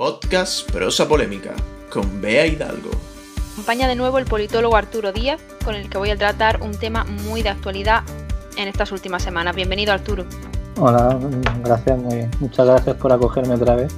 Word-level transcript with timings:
Podcast 0.00 0.70
Prosa 0.70 1.06
Polémica 1.06 1.52
con 1.92 2.22
Bea 2.22 2.46
Hidalgo. 2.46 2.88
Acompaña 3.52 3.86
de 3.86 3.96
nuevo 3.96 4.16
el 4.16 4.24
politólogo 4.24 4.74
Arturo 4.74 5.12
Díaz, 5.12 5.42
con 5.62 5.74
el 5.74 5.90
que 5.90 5.98
voy 5.98 6.08
a 6.08 6.16
tratar 6.16 6.62
un 6.62 6.72
tema 6.72 7.04
muy 7.04 7.42
de 7.42 7.50
actualidad 7.50 8.02
en 8.56 8.66
estas 8.66 8.92
últimas 8.92 9.22
semanas. 9.22 9.54
Bienvenido, 9.54 9.92
Arturo. 9.92 10.24
Hola, 10.78 11.18
gracias, 11.62 11.98
muy 11.98 12.14
bien. 12.14 12.30
Muchas 12.40 12.66
gracias 12.66 12.96
por 12.96 13.12
acogerme 13.12 13.56
otra 13.56 13.74
vez 13.74 13.92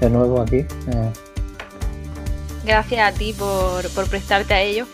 de 0.00 0.10
nuevo 0.10 0.40
aquí. 0.40 0.56
Eh, 0.56 1.12
Gracias 2.64 3.14
a 3.14 3.16
ti 3.16 3.32
por, 3.32 3.88
por 3.90 4.08
prestarte 4.08 4.52
a 4.52 4.62
ello. 4.62 4.88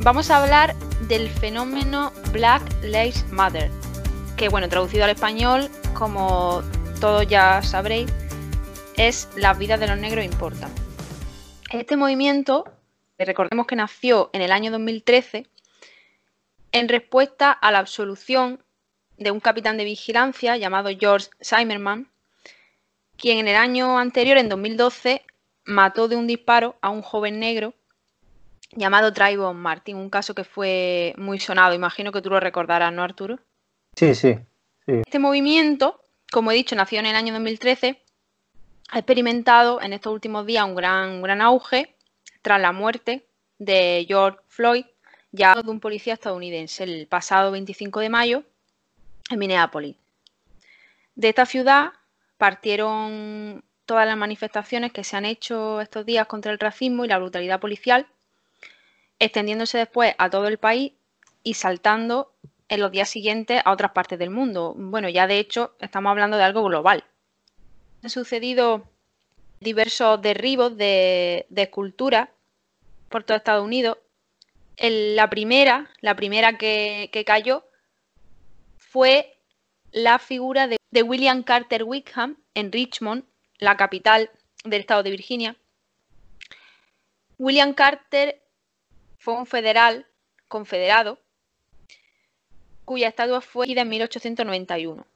Vamos 0.00 0.32
a 0.32 0.42
hablar 0.42 0.74
del 1.06 1.30
fenómeno 1.30 2.12
Black 2.32 2.60
Lives 2.82 3.24
Matter, 3.30 3.70
que 4.36 4.48
bueno, 4.48 4.68
traducido 4.68 5.04
al 5.04 5.10
español, 5.10 5.70
como 5.92 6.64
todos 6.98 7.28
ya 7.28 7.62
sabréis, 7.62 8.10
es 8.96 9.28
las 9.36 9.58
vidas 9.58 9.80
de 9.80 9.86
los 9.86 9.98
negros 9.98 10.24
importan. 10.24 10.70
Este 11.70 11.96
movimiento, 11.96 12.64
recordemos 13.18 13.66
que 13.66 13.76
nació 13.76 14.30
en 14.32 14.42
el 14.42 14.52
año 14.52 14.70
2013 14.70 15.46
en 16.72 16.88
respuesta 16.88 17.52
a 17.52 17.70
la 17.70 17.78
absolución 17.78 18.62
de 19.16 19.30
un 19.30 19.40
capitán 19.40 19.76
de 19.76 19.84
vigilancia 19.84 20.56
llamado 20.56 20.90
George 20.98 21.28
Zimmerman, 21.42 22.08
quien 23.16 23.38
en 23.38 23.48
el 23.48 23.56
año 23.56 23.98
anterior, 23.98 24.38
en 24.38 24.48
2012, 24.48 25.22
mató 25.64 26.08
de 26.08 26.16
un 26.16 26.26
disparo 26.26 26.76
a 26.80 26.90
un 26.90 27.02
joven 27.02 27.38
negro 27.38 27.74
llamado 28.72 29.12
Trayvon 29.12 29.56
Martin, 29.56 29.96
un 29.96 30.10
caso 30.10 30.34
que 30.34 30.44
fue 30.44 31.14
muy 31.16 31.38
sonado. 31.38 31.74
Imagino 31.74 32.12
que 32.12 32.22
tú 32.22 32.30
lo 32.30 32.40
recordarás, 32.40 32.92
¿no, 32.92 33.02
Arturo? 33.02 33.38
Sí, 33.96 34.14
sí, 34.14 34.34
sí. 34.84 34.92
Este 35.06 35.18
movimiento, 35.18 36.00
como 36.32 36.50
he 36.50 36.54
dicho, 36.54 36.74
nació 36.74 36.98
en 36.98 37.06
el 37.06 37.16
año 37.16 37.32
2013, 37.32 38.03
ha 38.94 38.98
experimentado 38.98 39.82
en 39.82 39.92
estos 39.92 40.12
últimos 40.12 40.46
días 40.46 40.64
un 40.64 40.76
gran, 40.76 41.20
gran 41.20 41.42
auge 41.42 41.96
tras 42.42 42.60
la 42.60 42.70
muerte 42.70 43.26
de 43.58 44.04
George 44.06 44.38
Floyd, 44.46 44.84
ya 45.32 45.60
de 45.60 45.68
un 45.68 45.80
policía 45.80 46.14
estadounidense, 46.14 46.84
el 46.84 47.08
pasado 47.08 47.50
25 47.50 47.98
de 47.98 48.08
mayo 48.08 48.44
en 49.30 49.38
Minneapolis. 49.40 49.96
De 51.16 51.28
esta 51.28 51.44
ciudad 51.44 51.90
partieron 52.38 53.64
todas 53.84 54.06
las 54.06 54.16
manifestaciones 54.16 54.92
que 54.92 55.02
se 55.02 55.16
han 55.16 55.24
hecho 55.24 55.80
estos 55.80 56.06
días 56.06 56.28
contra 56.28 56.52
el 56.52 56.60
racismo 56.60 57.04
y 57.04 57.08
la 57.08 57.18
brutalidad 57.18 57.58
policial, 57.58 58.06
extendiéndose 59.18 59.76
después 59.76 60.14
a 60.18 60.30
todo 60.30 60.46
el 60.46 60.58
país 60.58 60.92
y 61.42 61.54
saltando 61.54 62.32
en 62.68 62.78
los 62.78 62.92
días 62.92 63.08
siguientes 63.08 63.60
a 63.64 63.72
otras 63.72 63.90
partes 63.90 64.20
del 64.20 64.30
mundo. 64.30 64.72
Bueno, 64.76 65.08
ya 65.08 65.26
de 65.26 65.40
hecho 65.40 65.74
estamos 65.80 66.10
hablando 66.12 66.36
de 66.36 66.44
algo 66.44 66.62
global. 66.62 67.02
Han 68.04 68.10
sucedido 68.10 68.86
diversos 69.60 70.20
derribos 70.20 70.76
de, 70.76 71.46
de 71.48 71.62
esculturas 71.62 72.28
por 73.08 73.24
todo 73.24 73.38
Estados 73.38 73.64
Unidos. 73.64 73.96
La 74.76 75.30
primera, 75.30 75.90
la 76.02 76.14
primera 76.14 76.58
que, 76.58 77.08
que, 77.14 77.24
cayó 77.24 77.64
fue 78.76 79.38
la 79.90 80.18
figura 80.18 80.68
de, 80.68 80.76
de 80.90 81.02
William 81.02 81.42
Carter 81.42 81.84
Wickham 81.84 82.36
en 82.52 82.72
Richmond, 82.72 83.24
la 83.56 83.78
capital 83.78 84.30
del 84.64 84.80
estado 84.82 85.02
de 85.02 85.10
Virginia. 85.10 85.56
William 87.38 87.72
Carter 87.72 88.42
fue 89.16 89.32
un 89.32 89.46
federal 89.46 90.06
confederado 90.48 91.18
cuya 92.84 93.08
estatua 93.08 93.40
fue 93.40 93.64
en 93.66 93.88
1891. 93.88 95.06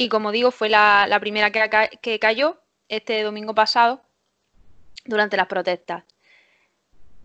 Y 0.00 0.08
como 0.08 0.32
digo, 0.32 0.50
fue 0.50 0.70
la, 0.70 1.18
primera 1.20 1.50
que, 1.50 2.18
cayó 2.18 2.58
este 2.88 3.22
domingo 3.22 3.54
pasado 3.54 4.00
durante 5.04 5.36
las 5.36 5.46
protestas. 5.46 6.04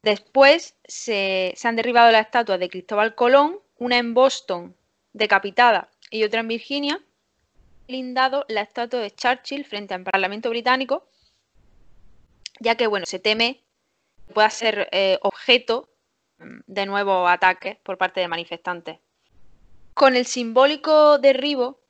Después 0.04 0.76
se, 0.84 1.56
han 1.64 1.78
derribado 1.78 2.12
las 2.12 2.26
estatuas 2.26 2.60
de 2.60 2.68
Cristóbal 2.68 3.16
Colón, 3.16 3.62
una 3.78 3.98
en 3.98 4.14
Boston 4.14 4.76
decapitada 5.14 5.90
y 6.10 6.26
otra 6.26 6.42
en 6.42 6.50
Virginia, 6.50 7.02
blindado 7.88 8.44
la 8.50 8.60
estatua 8.60 9.00
de 9.00 9.12
Churchill 9.12 9.64
frente 9.64 9.94
al 9.94 10.04
Parlamento 10.04 10.50
británico, 10.50 11.08
ya 12.60 12.76
que 12.76 12.88
bueno, 12.88 13.06
se 13.06 13.20
teme 13.20 13.64
que 14.28 14.34
pueda 14.34 14.50
ser 14.50 14.90
eh, 14.92 15.18
objeto 15.22 15.88
de 16.40 16.86
nuevos 16.86 17.30
ataques 17.30 17.78
por 17.84 17.98
parte 17.98 18.20
de 18.20 18.28
manifestantes. 18.28 19.00
Con 19.94 20.18
el 20.18 20.26
simbólico 20.26 21.20
derribo 21.20 21.85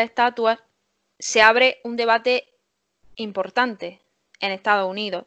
de 0.00 0.06
estatuas 0.06 0.58
se 1.18 1.42
abre 1.42 1.80
un 1.84 1.96
debate 1.96 2.48
importante 3.16 4.00
en 4.40 4.52
Estados 4.52 4.90
Unidos. 4.90 5.24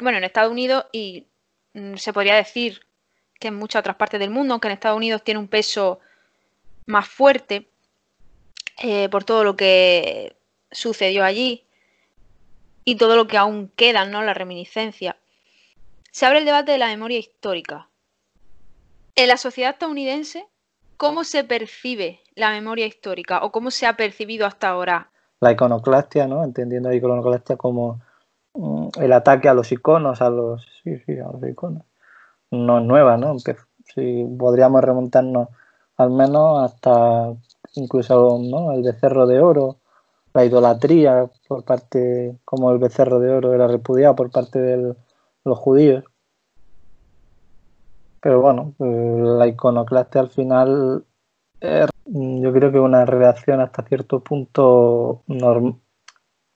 Bueno, 0.00 0.18
en 0.18 0.24
Estados 0.24 0.50
Unidos 0.50 0.86
y 0.92 1.26
mm, 1.74 1.96
se 1.96 2.12
podría 2.12 2.34
decir 2.34 2.80
que 3.38 3.48
en 3.48 3.54
muchas 3.54 3.80
otras 3.80 3.96
partes 3.96 4.20
del 4.20 4.30
mundo, 4.30 4.54
aunque 4.54 4.68
en 4.68 4.74
Estados 4.74 4.96
Unidos 4.96 5.22
tiene 5.22 5.40
un 5.40 5.48
peso 5.48 6.00
más 6.86 7.06
fuerte 7.08 7.68
eh, 8.78 9.08
por 9.08 9.24
todo 9.24 9.44
lo 9.44 9.56
que 9.56 10.36
sucedió 10.70 11.24
allí 11.24 11.64
y 12.84 12.96
todo 12.96 13.16
lo 13.16 13.26
que 13.26 13.36
aún 13.36 13.68
queda, 13.76 14.04
¿no? 14.06 14.22
La 14.22 14.34
reminiscencia. 14.34 15.16
Se 16.10 16.24
abre 16.24 16.38
el 16.38 16.44
debate 16.44 16.72
de 16.72 16.78
la 16.78 16.86
memoria 16.86 17.18
histórica. 17.18 17.88
En 19.14 19.28
la 19.28 19.36
sociedad 19.36 19.72
estadounidense 19.72 20.46
¿Cómo 20.96 21.24
se 21.24 21.44
percibe 21.44 22.22
la 22.36 22.50
memoria 22.50 22.86
histórica 22.86 23.42
o 23.42 23.50
cómo 23.50 23.70
se 23.70 23.86
ha 23.86 23.96
percibido 23.96 24.46
hasta 24.46 24.68
ahora? 24.68 25.10
La 25.40 25.52
iconoclastia, 25.52 26.28
¿no? 26.28 26.44
Entendiendo 26.44 26.90
la 26.90 26.94
iconoclastia 26.94 27.56
como 27.56 28.00
mm, 28.54 28.88
el 29.00 29.12
ataque 29.12 29.48
a 29.48 29.54
los 29.54 29.72
iconos, 29.72 30.22
a 30.22 30.30
los, 30.30 30.64
sí, 30.84 30.98
sí, 31.04 31.18
a 31.18 31.26
los 31.32 31.42
iconos. 31.42 31.82
No 32.50 32.78
es 32.78 32.84
nueva, 32.84 33.16
¿no? 33.16 33.36
Sí, 33.38 34.26
podríamos 34.38 34.82
remontarnos 34.82 35.48
al 35.96 36.10
menos 36.10 36.62
hasta 36.62 37.34
incluso 37.74 38.38
¿no? 38.38 38.72
el 38.72 38.82
becerro 38.82 39.26
de 39.26 39.40
oro, 39.40 39.76
la 40.34 40.44
idolatría 40.44 41.30
por 41.48 41.64
parte, 41.64 42.38
como 42.44 42.70
el 42.70 42.78
becerro 42.78 43.18
de 43.18 43.30
oro 43.30 43.54
era 43.54 43.66
repudiado 43.66 44.14
por 44.14 44.30
parte 44.30 44.58
de 44.58 44.94
los 45.44 45.58
judíos. 45.58 46.04
Pero 48.20 48.40
bueno, 48.40 48.74
la 48.78 49.46
iconoclastia 49.46 50.20
al 50.20 50.30
final 50.30 51.04
es, 51.60 51.86
yo 52.06 52.52
creo 52.52 52.72
que 52.72 52.78
una 52.78 53.04
reacción 53.04 53.60
hasta 53.60 53.82
cierto 53.82 54.20
punto 54.20 55.22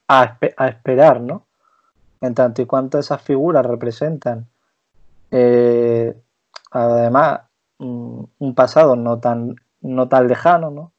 a, 0.09 0.25
espe 0.25 0.55
a, 0.57 0.69
esperar, 0.69 1.21
¿no? 1.21 1.47
En 2.21 2.35
tanto 2.35 2.63
y 2.63 2.67
cuanto 2.67 2.99
esas 2.99 3.23
figuras 3.23 3.65
representan, 3.67 4.47
eh, 5.31 6.15
además, 6.71 7.41
un 7.79 8.55
pasado 8.55 8.95
no 8.95 9.19
tan, 9.19 9.57
no 9.81 10.09
tan 10.09 10.29
lejano, 10.29 10.71
¿no? 10.71 10.93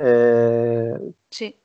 Eh, 0.00 1.12
sí. 1.30 1.56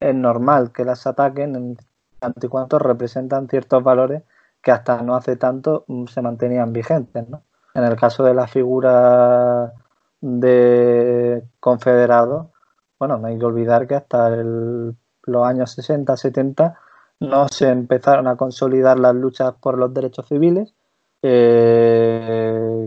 Es 0.00 0.14
normal 0.14 0.72
que 0.72 0.84
las 0.84 1.06
ataquen 1.06 1.54
en 1.54 1.76
tanto 2.18 2.46
y 2.46 2.48
cuanto 2.48 2.78
representan 2.78 3.48
ciertos 3.48 3.82
valores 3.84 4.22
que 4.62 4.70
hasta 4.70 5.02
no 5.02 5.14
hace 5.14 5.36
tanto 5.36 5.84
mm, 5.86 6.06
se 6.06 6.22
mantenían 6.22 6.72
vigentes. 6.72 7.28
¿no? 7.28 7.42
En 7.74 7.84
el 7.84 7.96
caso 7.96 8.24
de 8.24 8.34
la 8.34 8.46
figura 8.46 9.72
de 10.22 11.42
confederados, 11.60 12.46
bueno, 12.98 13.18
no 13.18 13.26
hay 13.26 13.38
que 13.38 13.44
olvidar 13.44 13.86
que 13.86 13.96
hasta 13.96 14.28
el, 14.28 14.96
los 15.24 15.46
años 15.46 15.72
60, 15.72 16.16
70 16.16 16.78
no 17.20 17.48
se 17.48 17.68
empezaron 17.68 18.26
a 18.28 18.36
consolidar 18.36 18.98
las 18.98 19.14
luchas 19.14 19.54
por 19.60 19.76
los 19.76 19.92
derechos 19.92 20.26
civiles. 20.28 20.72
Eh, 21.22 22.86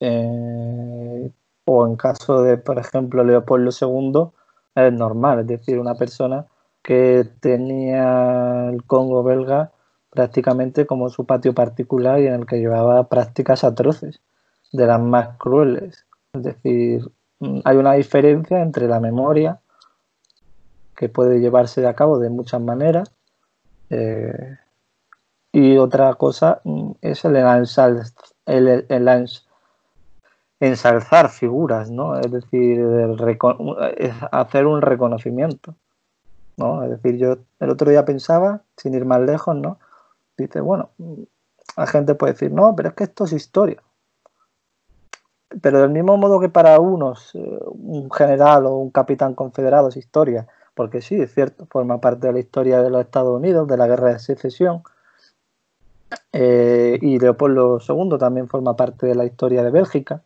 eh, 0.00 1.30
o 1.64 1.86
en 1.86 1.96
caso 1.96 2.42
de, 2.42 2.56
por 2.56 2.78
ejemplo, 2.78 3.24
Leopoldo 3.24 3.70
II, 3.78 4.30
es 4.74 4.92
normal, 4.92 5.40
es 5.40 5.46
decir, 5.46 5.78
una 5.78 5.94
persona 5.94 6.46
que 6.82 7.28
tenía 7.40 8.70
el 8.70 8.84
Congo 8.84 9.22
belga 9.22 9.72
prácticamente 10.10 10.86
como 10.86 11.10
su 11.10 11.26
patio 11.26 11.54
particular 11.54 12.20
y 12.20 12.26
en 12.26 12.34
el 12.34 12.46
que 12.46 12.58
llevaba 12.58 13.08
prácticas 13.08 13.64
atroces, 13.64 14.20
de 14.72 14.86
las 14.86 15.00
más 15.00 15.36
crueles. 15.38 16.06
Es 16.32 16.42
decir, 16.42 17.10
hay 17.64 17.76
una 17.76 17.92
diferencia 17.94 18.62
entre 18.62 18.88
la 18.88 19.00
memoria, 19.00 19.60
que 20.96 21.08
puede 21.08 21.40
llevarse 21.40 21.86
a 21.86 21.94
cabo 21.94 22.18
de 22.18 22.28
muchas 22.28 22.60
maneras, 22.60 23.12
eh, 23.90 24.58
y 25.52 25.76
otra 25.78 26.14
cosa 26.14 26.60
mm, 26.64 26.90
es 27.00 27.24
el, 27.24 27.36
el, 28.88 29.28
ensalzar 30.60 31.30
figuras, 31.30 31.90
¿no? 31.90 32.18
Es 32.18 32.30
decir, 32.30 32.80
el 32.80 33.38
hacer 34.32 34.66
un 34.66 34.82
reconocimiento, 34.82 35.74
¿no? 36.56 36.82
Es 36.82 36.90
decir, 36.90 37.16
yo 37.16 37.38
el 37.60 37.70
otro 37.70 37.90
día 37.90 38.04
pensaba, 38.04 38.62
sin 38.76 38.94
ir 38.94 39.04
más 39.04 39.20
lejos, 39.20 39.56
¿no? 39.56 39.78
Dice, 40.36 40.60
bueno, 40.60 40.90
la 41.76 41.86
gente 41.86 42.14
puede 42.14 42.32
decir, 42.32 42.52
no, 42.52 42.74
pero 42.76 42.90
es 42.90 42.94
que 42.94 43.04
esto 43.04 43.24
es 43.24 43.32
historia. 43.32 43.82
Pero 45.60 45.80
del 45.80 45.90
mismo 45.90 46.16
modo 46.16 46.40
que 46.40 46.48
para 46.48 46.78
unos 46.80 47.34
eh, 47.34 47.58
un 47.72 48.10
general 48.10 48.66
o 48.66 48.76
un 48.76 48.90
capitán 48.90 49.34
confederado 49.34 49.88
es 49.88 49.96
historia, 49.96 50.46
porque 50.74 51.00
sí, 51.00 51.20
es 51.20 51.34
cierto, 51.34 51.66
forma 51.66 52.00
parte 52.00 52.26
de 52.28 52.32
la 52.32 52.38
historia 52.38 52.82
de 52.82 52.90
los 52.90 53.00
Estados 53.00 53.36
Unidos, 53.36 53.66
de 53.68 53.76
la 53.76 53.86
guerra 53.86 54.12
de 54.12 54.18
secesión. 54.18 54.82
Eh, 56.32 56.98
y 57.02 57.18
Leopoldo 57.18 57.80
II 57.86 58.18
también 58.18 58.48
forma 58.48 58.76
parte 58.76 59.06
de 59.06 59.14
la 59.14 59.24
historia 59.24 59.62
de 59.62 59.70
Bélgica. 59.70 60.22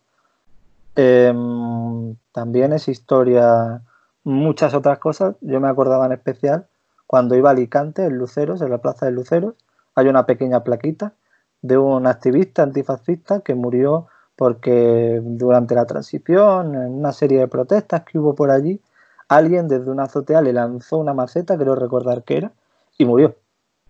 Em, 0.94 2.16
también 2.32 2.72
es 2.72 2.88
historia 2.88 3.82
muchas 4.24 4.74
otras 4.74 4.98
cosas. 4.98 5.36
Yo 5.40 5.60
me 5.60 5.68
acordaba 5.68 6.06
en 6.06 6.12
especial 6.12 6.66
cuando 7.12 7.36
iba 7.36 7.50
a 7.50 7.52
Alicante, 7.52 8.06
en 8.06 8.16
Luceros, 8.16 8.62
en 8.62 8.70
la 8.70 8.78
plaza 8.78 9.04
de 9.04 9.12
Luceros, 9.12 9.54
hay 9.94 10.08
una 10.08 10.24
pequeña 10.24 10.64
plaquita 10.64 11.12
de 11.60 11.76
un 11.76 12.06
activista 12.06 12.62
antifascista 12.62 13.40
que 13.40 13.54
murió 13.54 14.06
porque 14.36 15.20
durante 15.22 15.74
la 15.74 15.86
transición, 15.86 16.74
en 16.74 16.94
una 16.94 17.12
serie 17.12 17.40
de 17.40 17.48
protestas 17.48 18.02
que 18.04 18.18
hubo 18.18 18.34
por 18.34 18.50
allí, 18.50 18.80
alguien 19.28 19.68
desde 19.68 19.90
una 19.90 20.04
azotea 20.04 20.42
le 20.42 20.52
lanzó 20.52 20.98
una 20.98 21.14
maceta, 21.14 21.56
creo 21.56 21.74
recordar 21.74 22.22
que 22.24 22.38
era, 22.38 22.52
y 22.98 23.04
murió. 23.04 23.36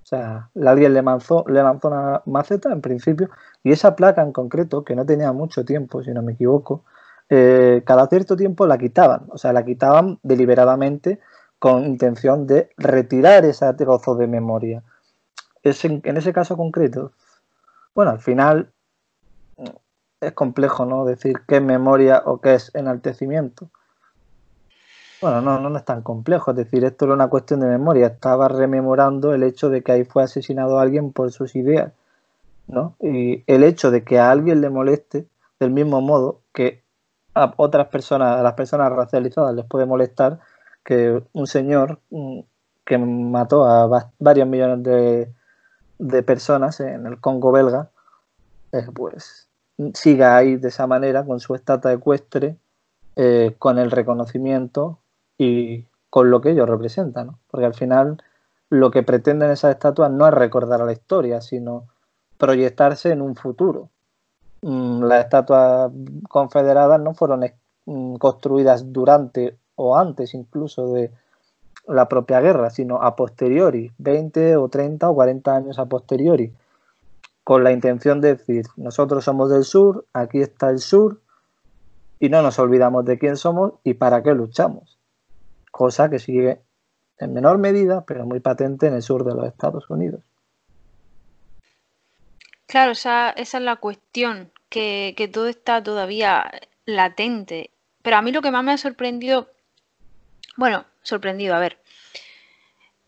O 0.03 0.07
sea, 0.07 0.51
alguien 0.65 0.95
le 0.95 1.03
lanzó, 1.03 1.45
le 1.49 1.63
lanzó 1.63 1.89
una 1.89 2.23
maceta 2.27 2.73
en 2.73 2.81
principio, 2.81 3.31
y 3.63 3.73
esa 3.73 3.97
placa 3.97 4.23
en 4.23 4.33
concreto, 4.33 4.85
que 4.85 4.97
no 4.97 5.07
tenía 5.07 5.33
mucho 5.33 5.65
tiempo, 5.65 6.03
si 6.03 6.11
no 6.13 6.23
me 6.23 6.33
equivoco, 6.33 6.85
eh, 7.29 7.83
cada 7.87 8.09
cierto 8.09 8.37
tiempo 8.37 8.67
la 8.67 8.79
quitaban. 8.79 9.27
O 9.31 9.39
sea, 9.39 9.53
la 9.53 9.65
quitaban 9.65 10.19
deliberadamente 10.23 11.21
con 11.59 11.87
intención 11.87 12.47
de 12.47 12.71
retirar 12.77 13.45
ese 13.45 13.73
trozo 13.75 14.17
de 14.17 14.27
memoria. 14.27 14.83
En 15.63 16.17
ese 16.17 16.33
caso 16.33 16.57
concreto, 16.57 17.13
bueno, 17.95 18.11
al 18.11 18.21
final 18.21 18.73
es 20.23 20.33
complejo, 20.33 20.87
¿no? 20.87 21.05
Decir 21.05 21.43
qué 21.47 21.57
es 21.57 21.63
memoria 21.63 22.23
o 22.25 22.41
qué 22.41 22.55
es 22.55 22.75
enaltecimiento. 22.75 23.69
Bueno, 25.21 25.41
no, 25.41 25.61
no, 25.61 25.77
es 25.77 25.85
tan 25.85 26.03
complejo, 26.03 26.51
es 26.51 26.57
decir, 26.57 26.85
esto 26.85 27.05
era 27.05 27.15
una 27.15 27.29
cuestión 27.29 27.61
de 27.61 27.67
memoria. 27.67 28.09
Estaba 28.09 28.49
rememorando 28.49 29.35
el 29.35 29.43
hecho 29.45 29.69
de 29.69 29.83
que 29.83 29.93
ahí 29.93 30.05
fue 30.05 30.25
asesinado 30.25 30.81
alguien 30.81 31.13
por 31.13 31.31
sus 31.31 31.55
ideas, 31.55 31.93
¿no? 32.67 32.97
Y 33.01 33.45
el 33.47 33.63
hecho 33.63 33.91
de 33.91 34.03
que 34.03 34.19
a 34.19 34.31
alguien 34.31 34.61
le 34.61 34.71
moleste, 34.71 35.27
del 35.61 35.71
mismo 35.71 36.01
modo 36.01 36.41
que 36.53 36.83
a 37.35 37.53
otras 37.57 37.89
personas, 37.89 38.39
a 38.39 38.43
las 38.43 38.55
personas 38.55 38.91
racializadas 38.93 39.55
les 39.55 39.65
puede 39.65 39.87
molestar 39.87 40.41
que 40.85 41.23
un 41.33 41.47
señor 41.47 42.01
mm, 42.11 42.41
que 42.85 42.99
mató 42.99 43.65
a 43.65 44.11
varios 44.19 44.49
millones 44.49 44.83
de, 44.83 45.33
de 45.99 46.23
personas 46.25 46.81
en 46.81 47.07
el 47.07 47.21
Congo 47.21 47.53
belga, 47.53 47.91
pues 48.95 49.49
siga 49.95 50.37
ahí 50.37 50.57
de 50.57 50.69
esa 50.69 50.87
manera 50.87 51.25
con 51.25 51.41
su 51.41 51.55
estatua 51.55 51.93
ecuestre, 51.93 52.57
eh, 53.17 53.55
con 53.59 53.79
el 53.79 53.91
reconocimiento 53.91 54.99
y 55.39 55.87
con 56.11 56.31
lo 56.31 56.41
que 56.41 56.51
ellos 56.51 56.69
representan, 56.69 57.37
porque 57.51 57.67
al 57.67 57.75
final 57.75 58.23
lo 58.69 58.91
que 58.91 59.03
pretenden 59.03 59.51
esas 59.51 59.73
estatuas 59.73 60.11
no 60.11 60.27
es 60.27 60.35
recordar 60.35 60.81
a 60.81 60.87
la 60.87 60.93
historia, 60.93 61.41
sino 61.41 61.87
proyectarse 62.39 63.11
en 63.11 63.23
un 63.23 63.37
futuro. 63.37 63.91
Mm, 64.63 65.05
las 65.05 65.25
estatuas 65.25 65.91
confederadas 66.29 67.01
no 67.01 67.15
fueron 67.15 67.45
mm, 67.87 68.17
construidas 68.17 68.93
durante 68.93 69.57
o 69.75 69.97
antes 69.97 70.35
incluso 70.35 70.93
de 70.93 71.11
la 71.89 72.09
propia 72.09 72.41
guerra, 72.41 72.71
sino 72.71 72.97
a 73.03 73.17
posteriori, 73.17 73.93
20 73.99 74.57
o 74.57 74.69
30 74.69 75.11
o 75.11 75.15
40 75.15 75.57
años 75.57 75.79
a 75.79 75.87
posteriori 75.87 76.53
con 77.45 77.65
la 77.65 77.73
intención 77.73 78.21
de 78.21 78.37
decir, 78.37 78.67
nosotros 78.77 79.25
somos 79.25 79.51
del 79.51 79.65
sur, 79.65 80.07
aquí 80.13 80.41
está 80.41 80.71
el 80.71 80.79
sur, 80.79 81.21
y 82.21 82.29
no 82.29 82.41
nos 82.41 82.59
olvidamos 82.59 83.05
de 83.05 83.19
quién 83.19 83.37
somos 83.37 83.75
y 83.83 83.95
para 83.95 84.23
qué 84.23 84.33
luchamos. 84.33 84.99
Cosa 85.73 86.09
que 86.09 86.21
sigue 86.21 86.61
en 87.19 87.33
menor 87.33 87.59
medida, 87.59 88.05
pero 88.05 88.25
muy 88.27 88.41
patente 88.41 88.87
en 88.87 88.95
el 88.95 89.03
sur 89.03 89.25
de 89.25 89.35
los 89.35 89.47
Estados 89.47 89.91
Unidos. 89.91 90.21
Claro, 92.67 92.93
esa, 92.93 93.31
esa 93.31 93.59
es 93.59 93.65
la 93.65 93.77
cuestión, 93.77 94.53
que, 94.69 95.15
que 95.17 95.29
todo 95.29 95.49
está 95.49 95.83
todavía 95.83 96.51
latente. 96.87 97.71
Pero 98.03 98.17
a 98.17 98.23
mí 98.23 98.31
lo 98.31 98.41
que 98.41 98.51
más 98.51 98.65
me 98.65 98.73
ha 98.73 98.79
sorprendido, 98.79 99.49
bueno, 100.57 100.85
sorprendido, 101.03 101.55
a 101.57 101.59
ver, 101.59 101.79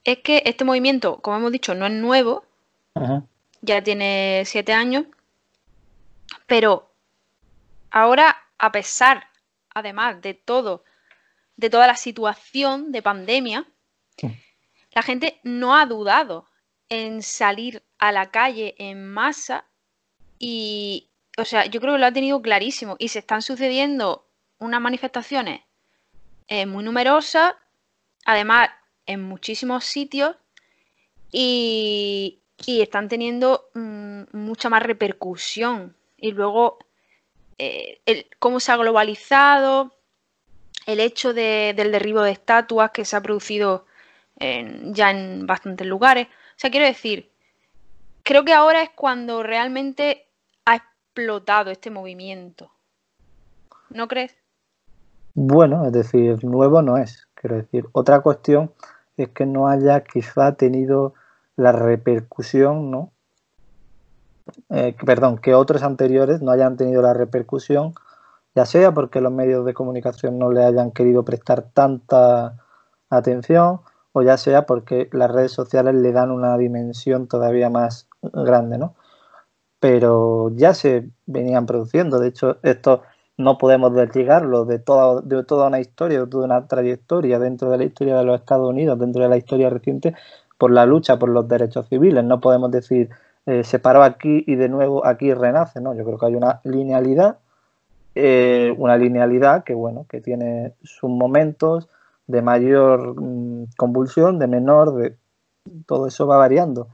es 0.03 0.19
que 0.19 0.43
este 0.45 0.65
movimiento, 0.65 1.19
como 1.23 1.37
hemos 1.37 1.53
dicho, 1.53 1.75
no 1.75 1.87
es 1.87 1.93
nuevo, 1.93 2.45
Ajá 2.95 3.25
ya 3.65 3.83
tiene 3.83 4.43
siete 4.45 4.73
años, 4.73 5.07
pero 6.47 6.93
ahora, 7.91 8.37
a 8.59 8.71
pesar, 8.73 9.29
además 9.71 10.21
de 10.21 10.35
todo, 10.35 10.85
de 11.57 11.71
toda 11.71 11.87
la 11.87 11.97
situación 11.97 12.93
de 12.93 13.03
pandemia, 13.03 13.67
la 14.93 15.03
gente 15.03 15.41
no 15.43 15.77
ha 15.77 15.87
dudado 15.87 16.49
en 16.89 17.23
salir 17.23 17.83
a 17.99 18.13
la 18.13 18.31
calle 18.31 18.75
en 18.79 19.13
masa 19.13 19.65
y, 20.39 21.09
o 21.37 21.45
sea, 21.45 21.67
yo 21.67 21.81
creo 21.81 21.95
que 21.95 21.99
lo 21.99 22.07
ha 22.07 22.13
tenido 22.13 22.41
clarísimo. 22.43 22.97
Y 22.99 23.09
se 23.09 23.21
están 23.21 23.43
sucediendo 23.43 24.29
unas 24.59 24.81
manifestaciones 24.81 25.63
eh, 26.47 26.67
muy 26.67 26.85
numerosas, 26.85 27.55
además 28.25 28.71
en 29.07 29.23
muchísimos 29.23 29.85
sitios 29.85 30.37
y, 31.33 32.44
y 32.67 32.83
están 32.83 33.09
teniendo 33.09 33.69
mm, 33.75 34.23
mucha 34.33 34.69
más 34.71 34.83
repercusión. 34.83 35.95
Y 36.17 36.33
luego, 36.33 36.79
eh, 37.59 38.01
el, 38.07 38.27
cómo 38.39 38.61
se 38.61 38.73
ha 38.73 38.77
globalizado, 38.77 39.93
el 40.87 41.01
hecho 41.01 41.33
del 41.33 41.93
derribo 41.93 42.23
de 42.23 42.33
estatuas 42.33 42.91
que 42.91 43.05
se 43.05 43.17
ha 43.17 43.23
producido 43.23 43.87
ya 44.39 45.11
en 45.11 45.47
bastantes 45.47 45.87
lugares. 45.87 46.27
O 46.27 46.57
sea, 46.57 46.71
quiero 46.71 46.87
decir, 46.87 47.31
creo 48.23 48.45
que 48.45 48.53
ahora 48.53 48.83
es 48.83 48.91
cuando 48.91 49.43
realmente 49.43 50.27
ha 50.65 50.77
explotado 50.77 51.71
este 51.71 51.91
movimiento. 51.91 52.71
¿No 53.91 54.09
crees? 54.09 54.37
Bueno, 55.35 55.87
es 55.87 55.93
decir, 55.93 56.45
nuevo 56.45 56.83
no 56.83 56.97
es. 56.97 57.29
Quiero 57.35 57.57
decir, 57.57 57.87
otra 57.93 58.21
cuestión 58.21 58.73
es 59.17 59.29
que 59.29 59.47
no 59.47 59.69
haya 59.69 60.03
quizá 60.03 60.55
tenido 60.55 61.15
la 61.57 61.73
repercusión, 61.73 62.91
¿no? 62.91 63.13
Eh, 64.71 64.95
perdón, 65.05 65.39
que 65.39 65.55
otros 65.55 65.83
anteriores 65.83 66.43
no 66.43 66.51
hayan 66.51 66.77
tenido 66.77 67.03
la 67.03 67.15
repercusión, 67.15 67.95
ya 68.55 68.67
sea 68.67 68.93
porque 68.93 69.21
los 69.21 69.33
medios 69.33 69.65
de 69.65 69.75
comunicación 69.75 70.39
no 70.39 70.53
le 70.53 70.65
hayan 70.65 70.91
querido 70.91 71.25
prestar 71.25 71.63
tanta 71.73 72.57
atención 73.11 73.81
o 74.13 74.23
ya 74.23 74.37
sea 74.37 74.67
porque 74.67 75.09
las 75.13 75.31
redes 75.31 75.53
sociales 75.53 75.95
le 75.95 76.13
dan 76.13 76.31
una 76.31 76.57
dimensión 76.57 77.27
todavía 77.27 77.71
más 77.71 78.09
grande, 78.23 78.79
¿no? 78.79 78.95
Pero 79.81 80.51
ya 80.55 80.75
se 80.75 81.11
venían 81.27 81.67
produciendo, 81.67 82.19
de 82.21 82.29
hecho, 82.29 82.59
esto 82.63 83.03
no 83.37 83.59
podemos 83.59 83.93
desligarlo 83.95 84.65
de 84.65 84.79
toda, 84.79 85.21
de 85.23 85.43
toda 85.45 85.67
una 85.67 85.81
historia, 85.81 86.21
de 86.21 86.27
toda 86.29 86.45
una 86.45 86.69
trayectoria 86.69 87.39
dentro 87.39 87.71
de 87.71 87.79
la 87.79 87.85
historia 87.85 88.17
de 88.17 88.25
los 88.25 88.41
Estados 88.41 88.69
Unidos, 88.69 88.99
dentro 88.99 89.23
de 89.23 89.29
la 89.29 89.37
historia 89.37 89.71
reciente, 89.71 90.15
por 90.59 90.71
la 90.71 90.87
lucha 90.87 91.19
por 91.19 91.29
los 91.29 91.49
derechos 91.49 91.89
civiles. 91.89 92.25
No 92.25 92.41
podemos 92.41 92.71
decir 92.71 93.11
eh, 93.47 93.63
se 93.63 93.79
paró 93.79 94.03
aquí 94.03 94.43
y 94.47 94.57
de 94.57 94.69
nuevo 94.69 95.07
aquí 95.07 95.35
renace, 95.35 95.81
¿no? 95.81 95.95
Yo 95.95 96.05
creo 96.05 96.19
que 96.19 96.27
hay 96.27 96.35
una 96.35 96.61
linealidad, 96.65 97.39
eh, 98.15 98.75
una 98.79 98.97
linealidad 98.97 99.65
que 99.65 99.75
bueno, 99.75 100.07
que 100.09 100.21
tiene 100.21 100.75
sus 100.83 101.11
momentos 101.11 101.89
de 102.27 102.41
mayor 102.41 103.21
mm, 103.21 103.67
convulsión, 103.77 104.39
de 104.39 104.47
menor, 104.47 104.95
de 104.95 105.17
todo 105.87 106.07
eso 106.07 106.27
va 106.27 106.39
variando. 106.39 106.89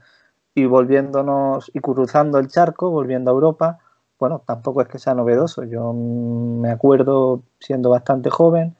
Y 0.53 0.65
volviéndonos 0.65 1.71
y 1.73 1.79
cruzando 1.79 2.37
el 2.37 2.49
charco, 2.49 2.91
volviendo 2.91 3.31
a 3.31 3.33
Europa, 3.33 3.79
bueno, 4.19 4.41
tampoco 4.45 4.81
es 4.81 4.89
que 4.89 4.99
sea 4.99 5.13
novedoso. 5.13 5.63
Yo 5.63 5.93
mm, 5.93 6.59
me 6.61 6.71
acuerdo 6.71 7.43
siendo 7.59 7.89
bastante 7.89 8.29
joven, 8.29 8.75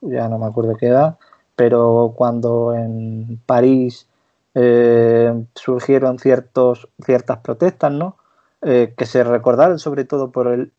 ya 0.00 0.28
no 0.28 0.38
me 0.38 0.46
acuerdo 0.46 0.74
qué 0.76 0.86
edad, 0.88 1.18
pero 1.56 2.14
cuando 2.16 2.74
en 2.74 3.40
París 3.46 4.06
eh, 4.54 5.46
surgieron 5.54 6.18
ciertos, 6.18 6.88
ciertas 7.04 7.38
protestas, 7.38 7.92
¿no? 7.92 8.16
Eh, 8.62 8.94
que 8.96 9.06
se 9.06 9.22
recordaron 9.24 9.78
sobre 9.78 10.04
todo 10.04 10.30
por, 10.30 10.48
el, 10.48 10.72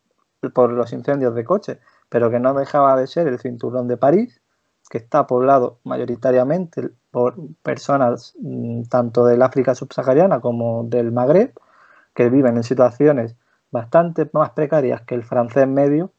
por 0.54 0.72
los 0.72 0.92
incendios 0.92 1.36
de 1.36 1.44
coches, 1.44 1.78
pero 2.10 2.32
que 2.32 2.40
no 2.40 2.54
dejaba 2.54 2.96
de 2.96 3.08
ser 3.08 3.28
el 3.28 3.40
cinturón 3.40 3.88
de 3.88 3.98
París, 3.98 4.42
que 4.90 4.98
está 4.98 5.28
poblado 5.28 5.80
mayoritariamente 5.84 6.90
por 7.12 7.36
personas 7.64 8.34
mm, 8.40 8.84
tanto 8.84 9.26
del 9.26 9.42
África 9.42 9.76
subsahariana 9.76 10.40
como 10.40 10.84
del 10.86 11.12
Magreb, 11.12 11.54
que 12.14 12.30
viven 12.30 12.58
en 12.58 12.64
situaciones 12.64 13.36
bastante 13.72 14.30
más 14.32 14.52
precarias 14.52 15.02
que 15.02 15.16
el 15.16 15.24
francés 15.24 15.68
medio, 15.68 16.12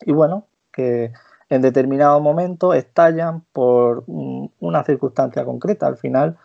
y 0.00 0.12
bueno, 0.12 0.46
que 0.72 1.12
en 1.50 1.62
determinado 1.62 2.20
momento 2.20 2.74
estallan 2.74 3.42
por 3.52 4.04
una 4.06 4.84
circunstancia 4.84 5.44
concreta. 5.44 5.86
Al 5.86 5.96
final, 5.96 6.36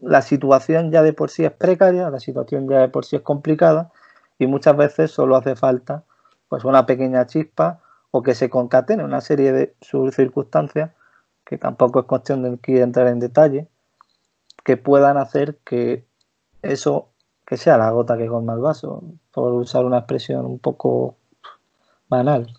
la 0.00 0.22
situación 0.22 0.90
ya 0.90 1.02
de 1.02 1.12
por 1.12 1.30
sí 1.30 1.44
es 1.44 1.52
precaria, 1.52 2.10
la 2.10 2.20
situación 2.20 2.68
ya 2.68 2.80
de 2.80 2.88
por 2.88 3.04
sí 3.04 3.16
es 3.16 3.22
complicada 3.22 3.90
y 4.38 4.46
muchas 4.46 4.76
veces 4.76 5.10
solo 5.10 5.36
hace 5.36 5.56
falta 5.56 6.04
pues 6.48 6.64
una 6.64 6.86
pequeña 6.86 7.26
chispa 7.26 7.80
o 8.10 8.22
que 8.22 8.34
se 8.34 8.48
concatene 8.48 9.04
una 9.04 9.20
serie 9.20 9.52
de 9.52 9.74
circunstancias, 10.12 10.90
que 11.44 11.58
tampoco 11.58 12.00
es 12.00 12.06
cuestión 12.06 12.42
de 12.42 12.58
entrar 12.80 13.08
en 13.08 13.20
detalle, 13.20 13.68
que 14.64 14.76
puedan 14.76 15.16
hacer 15.16 15.56
que 15.64 16.04
eso, 16.62 17.08
que 17.46 17.56
sea 17.56 17.78
la 17.78 17.90
gota 17.90 18.16
que 18.16 18.26
colma 18.26 18.54
el 18.54 18.60
vaso, 18.60 19.02
por 19.32 19.52
usar 19.52 19.84
una 19.84 19.98
expresión 19.98 20.46
un 20.46 20.58
poco 20.58 21.16
banal. 22.08 22.52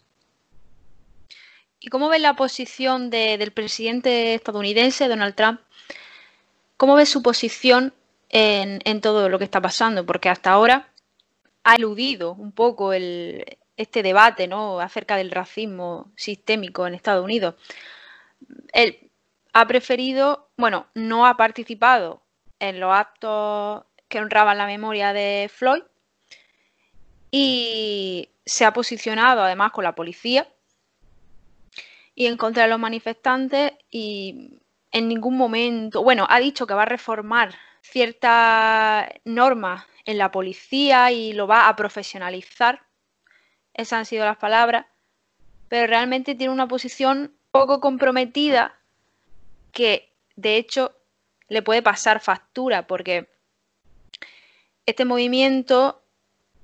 ¿Y 1.80 1.90
cómo 1.90 2.10
ves 2.10 2.22
la 2.22 2.36
posición 2.36 3.10
del 3.10 3.52
presidente 3.52 4.34
estadounidense, 4.34 5.08
Donald 5.08 5.36
Trump? 5.36 5.62
¿Cómo 6.76 6.96
ves 6.96 7.10
su 7.10 7.22
posición 7.22 7.94
en, 8.30 9.02
todo 9.02 9.30
lo 9.30 9.38
que 9.38 9.46
está 9.46 9.62
pasando? 9.62 10.06
Porque 10.06 10.30
hasta 10.30 10.52
ahora 10.52 10.90
ha 11.64 11.76
eludido 11.76 12.34
un 12.34 12.52
poco 12.52 12.94
este 12.94 14.04
debate 14.04 14.50
acerca 14.82 15.18
del 15.18 15.32
racismo 15.32 16.12
sistémico 16.16 16.88
en 16.88 16.96
Estados 16.96 17.24
Unidos. 17.24 17.56
Él 18.74 19.10
ha 19.54 19.68
preferido, 19.68 20.50
bueno, 20.58 20.88
no 20.94 21.26
ha 21.26 21.38
participado 21.38 22.22
en 22.60 22.80
los 22.80 22.94
actos 22.94 23.84
que 24.08 24.20
honraban 24.20 24.58
la 24.58 24.66
memoria 24.66 25.14
de 25.14 25.50
Floyd 25.54 25.84
y 27.32 28.30
se 28.48 28.66
ha 28.66 28.74
posicionado 28.74 29.44
además 29.44 29.72
con 29.72 29.84
la 29.84 29.94
policía 29.94 30.48
y 32.16 32.26
en 32.26 32.38
contra 32.38 32.64
de 32.64 32.70
los 32.70 32.80
manifestantes 32.80 33.74
y 33.92 34.60
en 34.92 35.08
ningún 35.08 35.38
momento, 35.38 36.02
bueno, 36.02 36.26
ha 36.30 36.40
dicho 36.40 36.66
que 36.66 36.74
va 36.74 36.84
a 36.84 36.86
reformar 36.86 37.54
ciertas 37.82 39.10
normas 39.26 39.86
en 40.06 40.18
la 40.18 40.32
policía 40.32 41.12
y 41.12 41.34
lo 41.34 41.46
va 41.46 41.68
a 41.68 41.76
profesionalizar. 41.76 42.82
Esas 43.74 44.00
han 44.00 44.06
sido 44.06 44.26
las 44.26 44.38
palabras, 44.38 44.86
pero 45.68 45.86
realmente 45.86 46.34
tiene 46.34 46.54
una 46.54 46.68
posición 46.68 47.36
poco 47.52 47.82
comprometida 47.82 48.80
que 49.74 50.14
de 50.38 50.56
hecho 50.56 50.96
le 51.50 51.62
puede 51.62 51.82
pasar 51.82 52.22
factura 52.22 52.88
porque 52.88 53.30
este 54.86 55.04
movimiento 55.04 56.02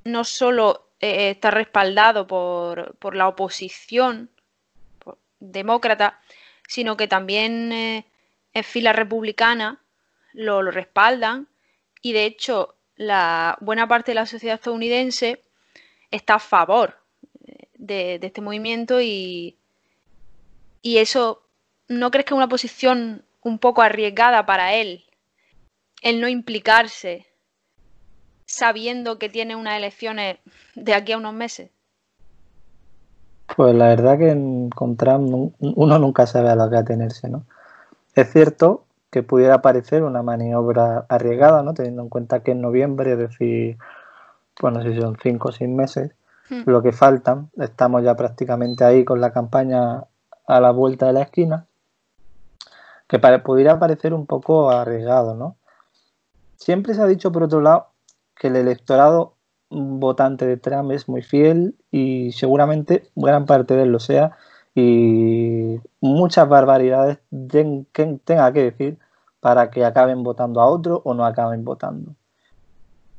no 0.06 0.24
solo 0.24 0.93
eh, 1.04 1.32
está 1.32 1.52
respaldado 1.52 2.28
por, 2.28 3.14
la 3.14 3.28
oposición 3.28 4.30
demócrata, 5.42 6.22
sino 6.66 6.96
que 6.96 7.10
también 7.10 7.74
eh, 7.74 8.06
en 8.54 8.64
fila 8.64 8.94
republicana 8.94 9.84
lo, 10.32 10.62
respaldan 10.72 11.50
y 12.02 12.14
de 12.14 12.24
hecho 12.24 12.76
la 12.96 13.58
buena 13.60 13.86
parte 13.86 14.12
de 14.12 14.16
la 14.16 14.26
sociedad 14.26 14.56
estadounidense 14.56 15.44
está 16.10 16.36
a 16.36 16.40
favor 16.40 16.98
de, 17.74 18.18
este 18.22 18.40
movimiento 18.40 19.02
y, 19.02 19.58
y 20.82 21.00
eso, 21.00 21.44
¿no 21.90 22.12
crees 22.12 22.26
que 22.26 22.34
es 22.34 22.38
una 22.38 22.48
posición 22.48 23.26
un 23.42 23.60
poco 23.60 23.82
arriesgada 23.82 24.46
para 24.46 24.74
él? 24.76 25.04
El 26.02 26.22
no 26.22 26.30
implicarse 26.30 27.28
sabiendo 28.54 29.20
que 29.20 29.30
tiene 29.30 29.56
unas 29.56 29.78
elecciones 29.78 30.38
de 30.76 30.94
aquí 30.94 31.12
a 31.12 31.18
unos 31.18 31.34
meses. 31.34 31.70
Pues 33.56 33.76
la 33.76 33.88
verdad 33.88 34.18
que 34.18 34.70
con 34.76 34.96
Trump 34.96 35.54
uno 35.60 36.00
nunca 36.00 36.26
sabe 36.26 36.50
a 36.50 36.56
lo 36.56 36.70
que 36.70 36.78
atenerse, 36.78 37.30
¿no? 37.30 37.44
Es 38.16 38.32
cierto 38.32 38.86
que 39.12 39.22
pudiera 39.22 39.62
parecer 39.62 40.04
una 40.04 40.24
maniobra 40.24 41.06
arriesgada, 41.10 41.62
¿no? 41.62 41.74
Teniendo 41.74 42.02
en 42.02 42.10
cuenta 42.10 42.42
que 42.42 42.52
en 42.52 42.62
noviembre, 42.62 43.14
es 43.14 43.18
decir, 43.18 43.78
bueno, 44.62 44.82
si 44.82 45.00
son 45.00 45.18
cinco 45.22 45.50
o 45.50 45.52
seis 45.52 45.70
meses, 45.70 46.12
Hmm. 46.50 46.64
lo 46.66 46.82
que 46.82 46.92
faltan. 46.92 47.50
Estamos 47.58 48.04
ya 48.04 48.16
prácticamente 48.16 48.84
ahí 48.84 49.06
con 49.06 49.22
la 49.22 49.32
campaña 49.32 50.06
a 50.46 50.60
la 50.60 50.72
vuelta 50.72 51.08
de 51.08 51.14
la 51.14 51.22
esquina, 51.22 51.66
que 53.08 53.20
pudiera 53.20 53.80
parecer 53.80 54.14
un 54.14 54.26
poco 54.26 54.70
arriesgado, 54.70 55.36
¿no? 55.36 55.56
Siempre 56.58 56.94
se 56.94 57.02
ha 57.02 57.06
dicho, 57.06 57.32
por 57.32 57.44
otro 57.44 57.62
lado, 57.62 57.88
que 58.36 58.48
el 58.48 58.56
electorado 58.56 59.36
votante 59.70 60.46
de 60.46 60.58
Trump 60.58 60.92
es 60.92 61.10
muy 61.10 61.22
fiel 61.22 61.76
y 61.92 62.32
seguramente 62.34 63.10
gran 63.16 63.46
parte 63.46 63.76
de 63.76 63.84
él 63.84 63.92
lo 63.92 64.00
sea 64.00 64.38
y 64.76 65.80
muchas 66.02 66.48
barbaridades 66.48 67.20
tenga 67.30 68.54
que 68.54 68.64
decir 68.64 68.98
para 69.40 69.70
que 69.70 69.86
acaben 69.86 70.24
votando 70.24 70.62
a 70.62 70.68
otro 70.68 71.02
o 71.06 71.14
no 71.14 71.26
acaben 71.26 71.66
votando. 71.66 72.16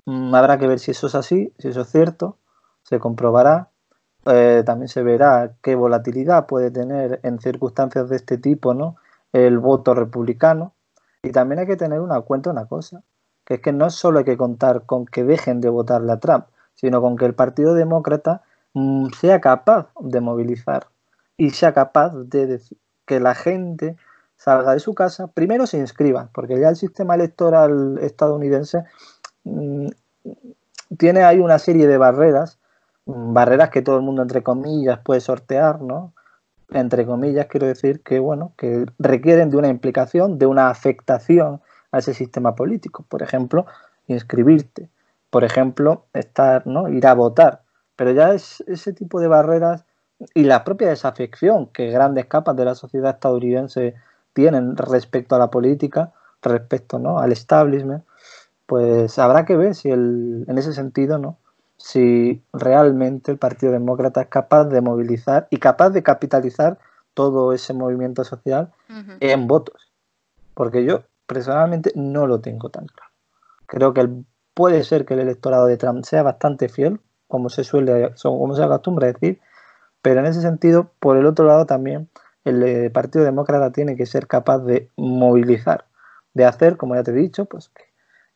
Mm, 0.07 0.35
habrá 0.35 0.59
que 0.59 0.67
ver 0.67 0.79
si 0.79 0.91
eso 0.91 1.07
es 1.07 1.15
así, 1.15 1.53
si 1.59 1.69
eso 1.69 1.83
es 1.83 1.89
cierto 1.89 2.39
se 2.83 2.99
comprobará. 2.99 3.71
Eh, 4.27 4.63
también 4.65 4.89
se 4.89 5.03
verá 5.03 5.55
qué 5.63 5.75
volatilidad 5.75 6.47
puede 6.47 6.71
tener 6.71 7.21
en 7.25 7.41
circunstancias 7.41 8.09
de 8.09 8.17
este 8.17 8.39
tipo 8.39 8.73
¿no? 8.73 8.97
el 9.33 9.59
voto 9.59 9.95
republicano. 9.95 10.73
Y 11.23 11.31
también 11.31 11.59
hay 11.61 11.67
que 11.67 11.77
tener 11.77 12.01
una 12.01 12.21
cuenta 12.21 12.51
una 12.51 12.67
cosa, 12.67 13.03
que 13.45 13.55
es 13.55 13.61
que 13.61 13.73
no 13.73 13.91
solo 13.91 14.19
hay 14.19 14.25
que 14.25 14.37
contar 14.37 14.83
con 14.87 15.07
que 15.07 15.25
dejen 15.25 15.61
de 15.61 15.69
votarle 15.69 16.13
a 16.13 16.21
Trump, 16.21 16.47
sino 16.75 17.01
con 17.01 17.17
que 17.17 17.27
el 17.27 17.35
Partido 17.35 17.75
Demócrata 17.75 18.43
mm, 18.75 19.09
sea 19.21 19.41
capaz 19.41 19.89
de 20.01 20.21
movilizar 20.21 20.87
y 21.37 21.51
sea 21.51 21.73
capaz 21.73 22.15
de 22.15 22.61
que 23.07 23.21
la 23.21 23.35
gente 23.35 23.97
salga 24.37 24.73
de 24.73 24.81
su 24.81 24.95
casa, 24.95 25.29
primero 25.29 25.67
se 25.67 25.79
inscriba, 25.79 26.29
porque 26.33 26.59
ya 26.59 26.69
el 26.69 26.77
sistema 26.77 27.15
electoral 27.15 27.99
estadounidense 28.01 28.85
mm, 29.45 29.89
tiene 30.99 31.25
ahí 31.25 31.41
una 31.41 31.59
serie 31.59 31.87
de 31.87 31.99
barreras 31.99 32.59
barreras 33.07 33.71
que 33.71 33.83
todo 33.83 33.97
el 33.97 34.03
mundo, 34.03 34.23
entre 34.23 34.43
comillas, 34.43 34.99
puede 35.01 35.21
sortear, 35.21 35.81
¿no? 35.81 36.13
Entre 36.71 37.07
comillas, 37.07 37.47
quiero 37.47 37.67
decir 37.67 38.03
que, 38.03 38.19
bueno, 38.19 38.53
que 38.57 38.87
requieren 38.99 39.51
de 39.51 39.57
una 39.57 39.69
implicación, 39.69 40.39
de 40.39 40.47
una 40.47 40.71
afectación 40.71 41.61
a 41.95 41.99
ese 41.99 42.15
sistema 42.15 42.55
político. 42.55 43.05
Por 43.09 43.23
ejemplo, 43.23 43.67
inscribirte. 44.07 44.91
Por 45.31 45.45
ejemplo, 45.45 46.07
estar, 46.13 46.67
¿no? 46.67 46.89
Ir 46.89 47.07
a 47.07 47.15
votar. 47.15 47.63
Pero 47.97 48.13
ya 48.13 48.33
es 48.33 48.63
ese 48.67 48.93
tipo 48.93 49.21
de 49.21 49.29
barreras 49.29 49.85
y 50.35 50.45
la 50.45 50.65
propia 50.65 50.89
desafección 50.89 51.67
que 51.69 51.91
grandes 51.91 52.27
capas 52.27 52.57
de 52.57 52.65
la 52.65 52.75
sociedad 52.75 53.15
estadounidense 53.15 53.95
tienen 54.33 54.77
respecto 54.77 55.35
a 55.35 55.39
la 55.39 55.51
política, 55.51 56.13
respecto 56.43 56.99
¿no? 56.99 57.19
al 57.19 57.33
establishment, 57.33 58.05
pues 58.67 59.19
habrá 59.19 59.45
que 59.45 59.57
ver 59.57 59.75
si 59.75 59.91
el, 59.91 60.45
en 60.49 60.59
ese 60.59 60.73
sentido 60.73 61.19
no 61.19 61.39
si 61.77 62.43
realmente 62.53 63.31
el 63.31 63.39
Partido 63.39 63.73
Demócrata 63.73 64.23
es 64.23 64.29
capaz 64.29 64.65
de 64.65 64.81
movilizar 64.81 65.47
y 65.51 65.59
capaz 65.59 65.91
de 65.91 66.03
capitalizar 66.03 66.79
todo 67.13 67.53
ese 67.53 67.75
movimiento 67.75 68.25
social 68.25 68.73
en 69.21 69.47
votos. 69.47 69.93
Porque 70.55 70.85
yo 70.85 71.03
personalmente 71.27 71.93
no 71.95 72.27
lo 72.27 72.41
tengo 72.41 72.71
tan 72.71 72.87
claro. 72.87 73.11
Creo 73.67 73.95
que 73.95 74.09
puede 74.55 74.85
ser 74.85 75.05
que 75.05 75.15
el 75.15 75.21
electorado 75.21 75.67
de 75.67 75.77
Trump 75.77 76.05
sea 76.05 76.23
bastante 76.23 76.69
fiel, 76.69 77.01
como 77.29 77.49
se 77.49 77.65
suele, 77.65 78.15
como 78.23 78.55
se 78.55 78.63
acostumbra 78.63 79.13
decir, 79.13 79.41
pero 80.03 80.21
en 80.21 80.27
ese 80.27 80.43
sentido, 80.43 80.91
por 81.01 81.17
el 81.17 81.27
otro 81.27 81.47
lado 81.47 81.67
también, 81.67 82.09
el 82.45 82.63
eh, 82.63 82.91
Partido 82.91 83.25
Demócrata 83.25 83.73
tiene 83.73 83.97
que 83.97 84.07
ser 84.07 84.27
capaz 84.27 84.59
de 84.59 84.91
movilizar, 84.97 85.87
de 86.35 86.45
hacer, 86.45 86.77
como 86.77 86.95
ya 86.95 87.03
te 87.03 87.11
he 87.11 87.15
dicho, 87.15 87.47
pues 87.47 87.71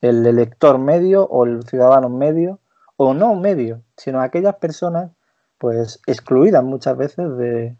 el 0.01 0.27
elector 0.27 0.79
medio 0.79 1.25
o 1.25 1.45
el 1.45 1.65
ciudadano 1.65 2.09
medio 2.09 2.61
o 2.97 3.15
no 3.15 3.35
medio, 3.35 3.83
sino 3.97 4.21
aquellas 4.21 4.57
personas 4.57 5.11
pues 5.59 6.01
excluidas 6.07 6.63
muchas 6.63 6.97
veces 6.97 7.37
de, 7.37 7.77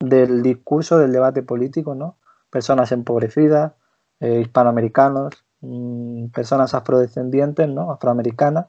del 0.00 0.42
discurso 0.42 0.98
del 0.98 1.12
debate 1.12 1.42
político, 1.42 1.94
¿no? 1.94 2.16
Personas 2.50 2.90
empobrecidas, 2.92 3.72
eh, 4.20 4.40
hispanoamericanos, 4.40 5.44
mm, 5.60 6.26
personas 6.28 6.74
afrodescendientes, 6.74 7.68
¿no? 7.68 7.90
Afroamericanas, 7.92 8.66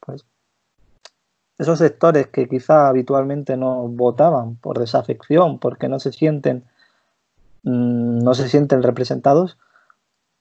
pues 0.00 0.24
esos 1.58 1.78
sectores 1.78 2.28
que 2.28 2.48
quizá 2.48 2.88
habitualmente 2.88 3.56
no 3.56 3.88
votaban 3.88 4.56
por 4.56 4.78
desafección, 4.78 5.58
porque 5.58 5.88
no 5.88 6.00
se 6.00 6.12
sienten 6.12 6.64
mm, 7.62 8.18
no 8.24 8.34
se 8.34 8.48
sienten 8.48 8.82
representados, 8.82 9.58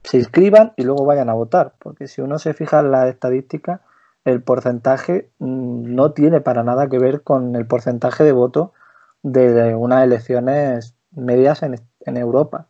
se 0.03 0.17
inscriban 0.17 0.73
y 0.77 0.83
luego 0.83 1.05
vayan 1.05 1.29
a 1.29 1.33
votar, 1.33 1.73
porque 1.79 2.07
si 2.07 2.21
uno 2.21 2.39
se 2.39 2.53
fija 2.53 2.79
en 2.79 2.91
la 2.91 3.07
estadística, 3.09 3.81
el 4.25 4.41
porcentaje 4.41 5.29
mm, 5.39 5.95
no 5.95 6.11
tiene 6.13 6.41
para 6.41 6.63
nada 6.63 6.89
que 6.89 6.99
ver 6.99 7.23
con 7.23 7.55
el 7.55 7.67
porcentaje 7.67 8.23
de 8.23 8.31
voto 8.31 8.73
de 9.21 9.75
unas 9.75 10.03
elecciones 10.03 10.95
medias 11.11 11.63
en, 11.63 11.77
Europa. 12.17 12.67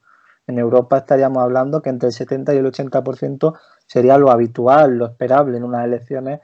En 0.48 0.60
Europa 0.60 0.98
estaríamos 0.98 1.42
hablando 1.42 1.82
que 1.82 1.90
entre 1.90 2.08
el 2.08 2.14
70 2.14 2.54
y 2.54 2.58
el 2.58 2.66
80% 2.66 3.58
sería 3.88 4.18
lo 4.18 4.30
habitual, 4.30 4.98
lo 4.98 5.06
esperable 5.06 5.58
en 5.58 5.64
unas 5.64 5.86
elecciones 5.86 6.42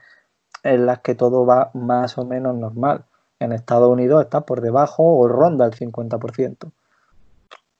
en 0.64 0.86
las 0.86 1.00
que 1.00 1.16
todo 1.16 1.46
va 1.46 1.72
más 1.74 2.18
o 2.18 2.26
menos 2.26 2.56
normal. 2.56 3.06
En 3.40 3.52
Estados 3.52 3.90
Unidos 3.90 4.24
está 4.24 4.42
por 4.42 4.62
debajo 4.62 5.04
o 5.04 5.28
ronda 5.28 5.66
el 5.66 5.74
50%, 5.74 6.72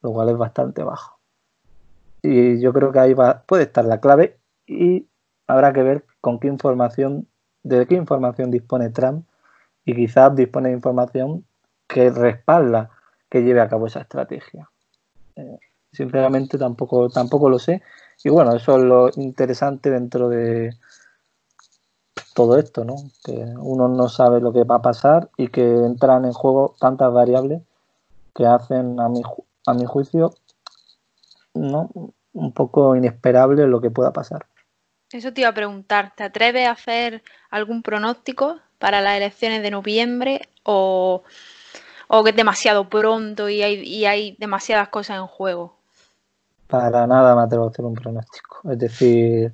lo 0.02 0.12
cual 0.12 0.30
es 0.30 0.38
bastante 0.38 0.84
bajo. 0.84 1.20
Y 2.22 2.60
yo 2.60 2.74
creo 2.74 2.92
que 2.92 3.00
ahí 3.00 3.14
va, 3.14 3.44
puede 3.46 3.64
estar 3.64 3.86
la 3.86 4.00
clave 4.00 4.38
y 4.68 5.08
habrá 5.48 5.74
que 5.74 5.84
ver 5.84 6.06
con 6.22 6.40
qué 6.40 6.48
información, 6.48 7.28
de 7.64 7.86
qué 7.88 7.96
información 7.96 8.52
dispone 8.52 8.90
Trump 8.90 9.26
y 9.86 9.96
quizás 9.96 10.36
dispone 10.36 10.70
de 10.70 10.76
información 10.76 11.46
que 11.88 12.10
respalda 12.10 12.90
que 13.30 13.44
lleve 13.44 13.62
a 13.62 13.70
cabo 13.70 13.88
esa 13.88 14.02
estrategia. 14.02 14.70
Eh, 15.36 15.60
sinceramente 15.92 16.58
tampoco, 16.58 17.10
tampoco 17.10 17.50
lo 17.50 17.60
sé. 17.60 17.82
Y 18.24 18.30
bueno, 18.30 18.56
eso 18.56 18.78
es 18.78 18.84
lo 18.84 19.10
interesante 19.16 19.90
dentro 19.90 20.30
de 20.30 20.76
todo 22.34 22.58
esto, 22.58 22.84
¿no? 22.86 22.96
Que 23.24 23.34
uno 23.34 23.88
no 23.88 24.10
sabe 24.10 24.42
lo 24.42 24.54
que 24.54 24.64
va 24.64 24.76
a 24.76 24.82
pasar 24.82 25.30
y 25.38 25.48
que 25.48 25.62
entran 25.64 26.26
en 26.26 26.34
juego 26.34 26.76
tantas 26.80 27.12
variables 27.14 27.62
que 28.36 28.46
hacen, 28.46 29.00
a 29.00 29.10
mi, 29.10 29.22
a 29.66 29.74
mi 29.74 29.86
juicio, 29.86 30.34
¿no? 31.54 31.90
un 32.34 32.54
poco 32.54 32.96
inesperable 32.96 33.68
lo 33.68 33.82
que 33.82 33.92
pueda 33.92 34.14
pasar. 34.14 34.46
Eso 35.12 35.34
te 35.34 35.42
iba 35.42 35.50
a 35.50 35.54
preguntar, 35.54 36.14
¿te 36.16 36.24
atreves 36.24 36.68
a 36.68 36.72
hacer 36.72 37.24
algún 37.50 37.82
pronóstico 37.82 38.60
para 38.78 39.02
las 39.02 39.18
elecciones 39.18 39.64
de 39.64 39.72
noviembre 39.72 40.42
o, 40.64 41.24
o 42.08 42.24
que 42.24 42.30
es 42.30 42.36
demasiado 42.36 42.90
pronto 42.90 43.50
y 43.50 43.64
hay, 43.64 43.82
y 43.82 44.06
hay 44.06 44.36
demasiadas 44.40 44.90
cosas 44.90 45.18
en 45.18 45.28
juego? 45.28 45.79
Para 46.70 47.08
nada 47.08 47.36
me 47.36 47.42
atrevo 47.42 47.66
a 47.66 47.70
hacer 47.70 47.84
un 47.86 47.96
pronóstico. 47.96 48.62
Es 48.70 48.80
decir, 48.80 49.54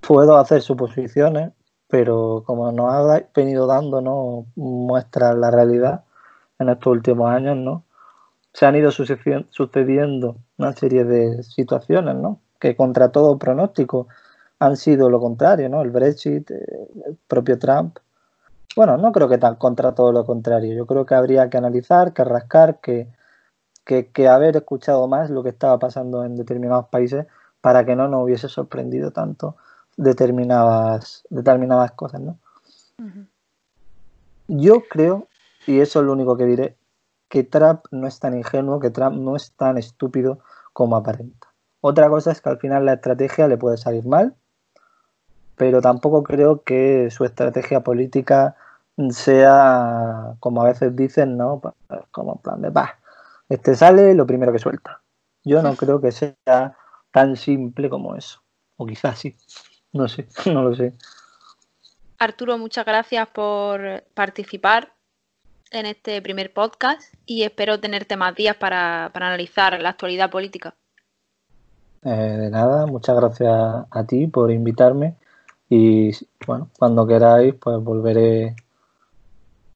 puedo 0.00 0.36
hacer 0.36 0.62
suposiciones, 0.62 1.52
pero 1.88 2.42
como 2.46 2.72
nos 2.72 2.92
ha 2.92 3.22
venido 3.34 3.66
dando 3.66 4.00
¿no? 4.00 4.46
muestra 4.56 5.34
la 5.34 5.50
realidad 5.50 6.04
en 6.58 6.70
estos 6.70 6.92
últimos 6.92 7.30
años, 7.30 7.56
¿no? 7.56 7.84
se 8.54 8.66
han 8.66 8.76
ido 8.76 8.92
sucediendo 8.92 10.36
una 10.58 10.72
serie 10.72 11.04
de 11.04 11.42
situaciones, 11.42 12.14
¿no? 12.14 12.38
Que 12.60 12.76
contra 12.76 13.08
todo 13.10 13.36
pronóstico 13.36 14.06
han 14.60 14.76
sido 14.76 15.10
lo 15.10 15.20
contrario, 15.20 15.68
¿no? 15.68 15.82
El 15.82 15.90
Brexit, 15.90 16.50
eh, 16.52 16.88
el 17.04 17.18
propio 17.26 17.58
Trump. 17.58 17.98
Bueno, 18.76 18.96
no 18.96 19.10
creo 19.10 19.28
que 19.28 19.38
tan 19.38 19.56
contra 19.56 19.92
todo 19.92 20.12
lo 20.12 20.24
contrario. 20.24 20.72
Yo 20.72 20.86
creo 20.86 21.04
que 21.04 21.16
habría 21.16 21.50
que 21.50 21.58
analizar, 21.58 22.12
que 22.12 22.22
rascar, 22.22 22.78
que, 22.80 23.08
que, 23.84 24.28
haber 24.28 24.56
escuchado 24.56 25.06
más 25.08 25.30
lo 25.30 25.42
que 25.42 25.50
estaba 25.50 25.78
pasando 25.78 26.24
en 26.24 26.36
determinados 26.36 26.86
países 26.88 27.26
para 27.60 27.84
que 27.84 27.96
no 27.96 28.08
nos 28.08 28.24
hubiese 28.24 28.48
sorprendido 28.48 29.10
tanto 29.10 29.56
determinadas, 29.96 31.24
determinadas 31.30 31.92
cosas, 31.92 32.20
¿no? 32.20 32.38
Yo 34.48 34.82
creo, 34.88 35.28
y 35.66 35.80
eso 35.80 36.00
es 36.00 36.06
lo 36.06 36.12
único 36.12 36.36
que 36.36 36.44
diré, 36.44 36.76
que 37.28 37.44
Trump 37.44 37.84
no 37.90 38.06
es 38.06 38.18
tan 38.18 38.36
ingenuo, 38.36 38.80
que 38.80 38.90
Trump 38.90 39.16
no 39.16 39.36
es 39.36 39.52
tan 39.52 39.78
estúpido 39.78 40.38
como 40.72 40.96
aparenta. 40.96 41.48
Otra 41.80 42.08
cosa 42.08 42.32
es 42.32 42.40
que 42.40 42.48
al 42.48 42.58
final 42.58 42.86
la 42.86 42.94
estrategia 42.94 43.48
le 43.48 43.56
puede 43.56 43.76
salir 43.76 44.06
mal, 44.06 44.34
pero 45.56 45.80
tampoco 45.80 46.22
creo 46.22 46.62
que 46.62 47.10
su 47.10 47.24
estrategia 47.24 47.80
política 47.80 48.56
sea, 49.10 50.34
como 50.40 50.62
a 50.62 50.66
veces 50.66 50.94
dicen, 50.94 51.36
¿no? 51.36 51.60
Como 52.10 52.34
en 52.34 52.38
plan 52.38 52.62
de, 52.62 52.70
va, 52.70 52.96
este 53.48 53.74
sale 53.74 54.14
lo 54.14 54.26
primero 54.26 54.52
que 54.52 54.58
suelta. 54.58 55.02
Yo 55.44 55.62
no 55.62 55.76
creo 55.76 56.00
que 56.00 56.12
sea 56.12 56.76
tan 57.10 57.36
simple 57.36 57.90
como 57.90 58.16
eso. 58.16 58.42
O 58.76 58.86
quizás 58.86 59.18
sí. 59.18 59.36
No 59.92 60.08
sé, 60.08 60.26
no 60.52 60.62
lo 60.62 60.74
sé. 60.74 60.94
Arturo, 62.18 62.58
muchas 62.58 62.84
gracias 62.84 63.28
por 63.28 64.04
participar 64.14 64.92
en 65.70 65.86
este 65.86 66.22
primer 66.22 66.52
podcast 66.52 67.02
y 67.26 67.42
espero 67.42 67.80
tenerte 67.80 68.16
más 68.16 68.34
días 68.34 68.56
para, 68.56 69.06
analizar 69.06 69.80
la 69.80 69.90
actualidad 69.90 70.30
política. 70.30 70.74
Eh, 72.02 72.08
de 72.08 72.50
nada, 72.50 72.86
muchas 72.86 73.16
gracias 73.16 73.52
a 73.90 74.04
ti 74.06 74.26
por 74.26 74.50
invitarme 74.50 75.16
y 75.68 76.10
bueno, 76.46 76.68
cuando 76.78 77.06
queráis 77.06 77.54
pues 77.54 77.78
volveré 77.82 78.54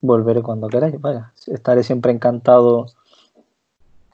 volveré 0.00 0.42
cuando 0.42 0.68
queráis, 0.68 1.00
vaya, 1.00 1.32
estaré 1.46 1.82
siempre 1.82 2.12
encantado 2.12 2.86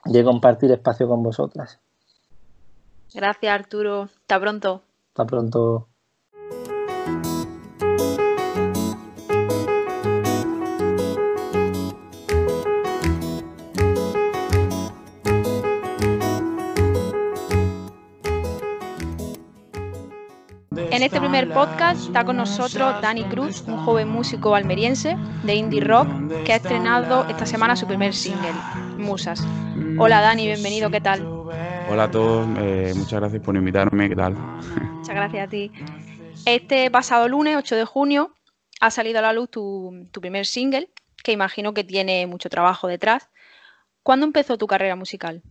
de 0.05 0.25
compartir 0.25 0.71
espacio 0.71 1.09
con 1.09 1.23
vosotras. 1.23 1.81
Gracias 3.15 3.55
Arturo, 3.55 4.03
hasta 4.03 4.41
pronto. 4.41 4.83
Hasta 5.09 5.27
pronto. 5.27 5.89
En 20.95 21.03
este 21.03 21.19
primer 21.19 21.53
podcast 21.53 22.07
está 22.07 22.25
con 22.25 22.37
nosotros 22.37 23.03
Dani 23.03 23.25
Cruz, 23.25 23.65
un 23.67 23.85
joven 23.85 24.09
músico 24.09 24.55
almeriense 24.55 25.17
de 25.43 25.55
indie 25.57 25.81
rock 25.81 26.07
que 26.45 26.53
ha 26.53 26.57
estrenado 26.57 27.27
esta 27.29 27.47
semana 27.47 27.75
su 27.75 27.85
primer 27.87 28.15
single, 28.15 28.53
Musas. 29.05 29.41
Hola 29.99 30.21
Dani, 30.21 30.47
bienvenido, 30.47 30.91
¿qué 30.91 31.01
tal? 31.01 31.25
Hola 31.89 32.05
a 32.05 32.11
todos, 32.11 32.49
eh, 32.59 32.93
muchas 32.97 33.21
gracias 33.21 33.43
por 33.43 33.55
invitarme, 33.55 34.09
¿qué 34.09 34.17
tal? 34.17 34.35
Muchas 34.95 35.15
gracias 35.15 35.47
a 35.47 35.51
ti. 35.51 35.71
Este 36.47 36.91
pasado 36.91 37.29
lunes, 37.29 37.57
8 37.57 37.77
de 37.77 37.85
junio, 37.85 38.35
ha 38.81 38.91
salido 38.91 39.19
a 39.19 39.23
la 39.23 39.33
luz 39.33 39.51
tu, 39.51 40.07
tu 40.11 40.21
primer 40.21 40.47
single, 40.47 40.89
que 41.23 41.33
imagino 41.33 41.75
que 41.75 41.85
tiene 41.85 42.27
mucho 42.27 42.49
trabajo 42.49 42.89
detrás. 42.89 43.29
¿Cuándo 44.03 44.27
empezó 44.27 44.59
tu 44.59 44.67
carrera 44.67 44.97
musical? 44.97 45.43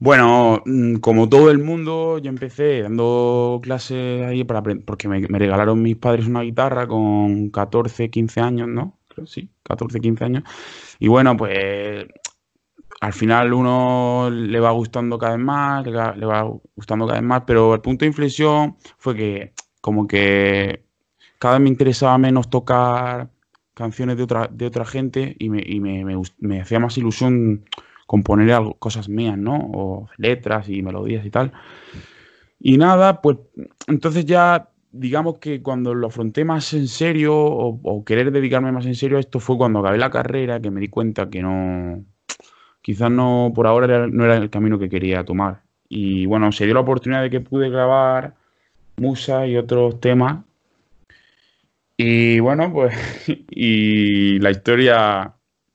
Bueno, 0.00 0.62
mm, 0.64 0.96
como 0.96 1.28
todo 1.28 1.50
el 1.50 1.58
mundo, 1.58 2.18
yo 2.18 2.28
empecé 2.28 2.82
dando 2.82 3.60
clases 3.62 4.24
ahí 4.24 4.44
para 4.44 4.62
porque 4.62 5.08
me, 5.08 5.20
regalaron 5.20 5.82
mis 5.82 5.96
padres 5.96 6.26
una 6.26 6.42
guitarra 6.42 6.86
con 6.86 7.50
14, 7.50 8.10
15 8.10 8.40
años, 8.40 8.68
¿no? 8.68 8.97
Sí, 9.26 9.50
14, 9.62 10.00
15 10.00 10.24
años. 10.24 10.44
Y 10.98 11.08
bueno, 11.08 11.36
pues 11.36 12.06
al 13.00 13.12
final 13.12 13.52
uno 13.52 14.28
le 14.30 14.60
va 14.60 14.70
gustando 14.72 15.18
cada 15.18 15.36
vez 15.36 15.44
más, 15.44 15.86
le 15.86 15.92
va, 15.92 16.42
gustando 16.74 17.06
cada 17.06 17.20
vez 17.20 17.28
más, 17.28 17.42
pero 17.46 17.74
el 17.74 17.80
punto 17.80 18.04
de 18.04 18.08
inflexión 18.08 18.76
fue 18.98 19.14
que 19.14 19.52
como 19.80 20.06
que 20.06 20.84
cada 21.38 21.54
vez 21.54 21.62
me 21.62 21.68
interesaba 21.68 22.18
menos 22.18 22.50
tocar 22.50 23.30
canciones 23.74 24.16
de 24.16 24.24
otra, 24.24 24.48
de 24.50 24.66
otra 24.66 24.84
gente 24.84 25.36
y 25.38 25.48
me, 25.50 25.62
y 25.64 25.78
me, 25.80 26.04
me 26.38 26.60
hacía 26.60 26.80
más 26.80 26.98
ilusión 26.98 27.64
componer 28.08 28.50
algo, 28.52 28.74
cosas 28.74 29.08
mías, 29.08 29.36
¿no? 29.36 29.54
O 29.54 30.08
letras 30.16 30.68
y 30.70 30.82
melodías 30.82 31.26
y 31.26 31.30
tal. 31.30 31.52
Y 32.58 32.78
nada, 32.78 33.20
pues 33.20 33.36
entonces 33.86 34.24
ya 34.24 34.70
digamos 34.92 35.38
que 35.38 35.62
cuando 35.62 35.94
lo 35.94 36.08
afronté 36.08 36.44
más 36.44 36.72
en 36.74 36.88
serio 36.88 37.34
o, 37.36 38.04
querer 38.04 38.32
dedicarme 38.32 38.72
más 38.72 38.86
en 38.86 38.94
serio 38.94 39.16
a 39.18 39.20
esto 39.20 39.40
fue 39.40 39.56
cuando 39.56 39.80
acabé 39.80 39.98
la 39.98 40.10
carrera 40.10 40.60
que 40.60 40.70
me 40.70 40.80
di 40.80 40.88
cuenta 40.88 41.28
que 41.30 41.42
no, 41.42 42.04
quizás 42.82 43.10
no, 43.10 43.52
por 43.54 43.66
ahora 43.66 44.06
no 44.08 44.24
era 44.24 44.36
el 44.36 44.50
camino 44.50 44.78
que 44.78 44.88
quería 44.88 45.24
tomar. 45.24 45.62
Y 45.88 46.26
bueno, 46.26 46.52
se 46.52 46.64
dio 46.64 46.74
la 46.74 46.80
oportunidad 46.80 47.22
de 47.22 47.30
que 47.30 47.40
pude 47.40 47.70
grabar 47.70 48.34
Musa 48.96 49.46
y 49.46 49.56
otros 49.56 50.00
temas. 50.00 50.44
Y 51.96 52.40
bueno, 52.40 52.72
pues, 52.72 52.94
y 53.50 54.38
la 54.40 54.50
historia 54.50 55.34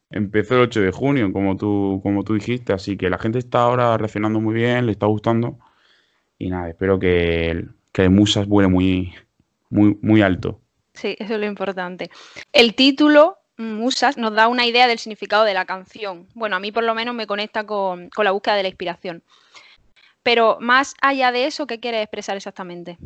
empezó 0.10 0.56
el 0.56 0.62
8 0.62 0.82
de 0.82 0.91
junio, 0.91 1.34
como 1.34 1.58
tú, 1.58 1.99
como 2.04 2.23
tú 2.23 2.36
dijiste, 2.36 2.73
así 2.73 2.97
que 2.97 3.10
la 3.10 3.17
gente 3.17 3.39
está 3.39 3.63
ahora 3.63 3.97
reaccionando 3.97 4.39
muy 4.39 4.54
bien, 4.56 4.86
le 4.86 4.93
está 4.93 5.08
gustando. 5.08 5.60
Y 6.39 6.49
nada, 6.49 6.69
espero 6.69 6.99
que, 6.99 7.65
que 7.93 8.10
Musas 8.10 8.47
vuele 8.47 8.67
muy, 8.67 9.13
muy, 9.69 9.97
muy 10.01 10.21
alto. 10.21 10.60
Sí, 10.93 11.15
eso 11.17 11.36
es 11.36 11.39
lo 11.39 11.45
importante. 11.45 12.10
El 12.51 12.75
título, 12.75 13.38
Musas, 13.58 14.17
nos 14.17 14.34
da 14.34 14.47
una 14.47 14.65
idea 14.65 14.88
del 14.88 14.99
significado 14.99 15.45
de 15.45 15.53
la 15.53 15.65
canción. 15.65 16.27
Bueno, 16.34 16.56
a 16.56 16.60
mí 16.60 16.71
por 16.71 16.84
lo 16.84 16.93
menos 16.95 17.15
me 17.15 17.27
conecta 17.27 17.65
con, 17.65 18.10
con 18.10 18.25
la 18.25 18.32
búsqueda 18.32 18.56
de 18.56 18.63
la 18.63 18.69
inspiración. 18.69 19.23
Pero 20.23 20.58
más 20.60 20.95
allá 21.01 21.32
de 21.32 21.45
eso, 21.45 21.67
¿qué 21.67 21.79
quieres 21.79 22.01
expresar 22.01 22.36
exactamente? 22.36 22.97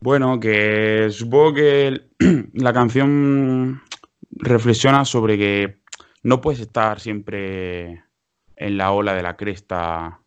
Bueno, 0.00 0.38
que 0.40 1.08
supongo 1.10 1.54
que 1.54 2.02
la 2.54 2.72
canción 2.72 3.82
reflexiona 4.30 5.04
sobre 5.04 5.38
que 5.38 5.78
no 6.22 6.40
puedes 6.40 6.60
estar 6.60 7.00
siempre 7.00 8.04
en 8.56 8.76
la 8.76 8.92
ola 8.92 9.14
de 9.14 9.22
la 9.22 9.36
cresta 9.36 10.20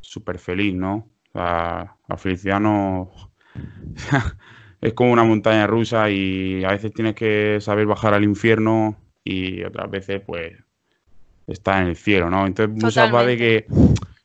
súper 0.00 0.38
feliz, 0.38 0.74
¿no? 0.74 1.09
O 1.30 1.38
sea, 1.38 1.96
la 2.08 2.16
felicidad 2.16 2.60
no... 2.60 3.10
es 4.80 4.94
como 4.94 5.12
una 5.12 5.24
montaña 5.24 5.66
rusa 5.66 6.10
y 6.10 6.64
a 6.64 6.70
veces 6.70 6.92
tienes 6.92 7.14
que 7.14 7.58
saber 7.60 7.86
bajar 7.86 8.14
al 8.14 8.24
infierno 8.24 8.96
y 9.24 9.62
otras 9.62 9.90
veces 9.90 10.22
pues 10.26 10.56
está 11.46 11.82
en 11.82 11.88
el 11.88 11.96
cielo, 11.96 12.30
¿no? 12.30 12.46
Entonces 12.46 12.82
muchas 12.82 13.12
va 13.12 13.24
de 13.24 13.36
que, 13.36 13.66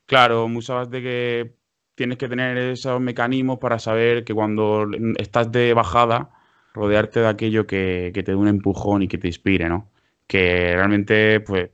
claro, 0.06 0.48
muchas 0.48 0.90
de 0.90 1.02
que 1.02 1.54
tienes 1.94 2.18
que 2.18 2.28
tener 2.28 2.56
esos 2.56 3.00
mecanismos 3.00 3.58
para 3.58 3.78
saber 3.78 4.24
que 4.24 4.34
cuando 4.34 4.86
estás 5.18 5.50
de 5.50 5.74
bajada 5.74 6.30
rodearte 6.72 7.20
de 7.20 7.28
aquello 7.28 7.66
que, 7.66 8.12
te 8.14 8.22
dé 8.22 8.34
un 8.34 8.48
empujón 8.48 9.02
y 9.02 9.08
que 9.08 9.18
te 9.18 9.28
inspire, 9.28 9.68
¿no? 9.68 9.90
Que 10.26 10.74
realmente, 10.74 11.40
pues, 11.40 11.70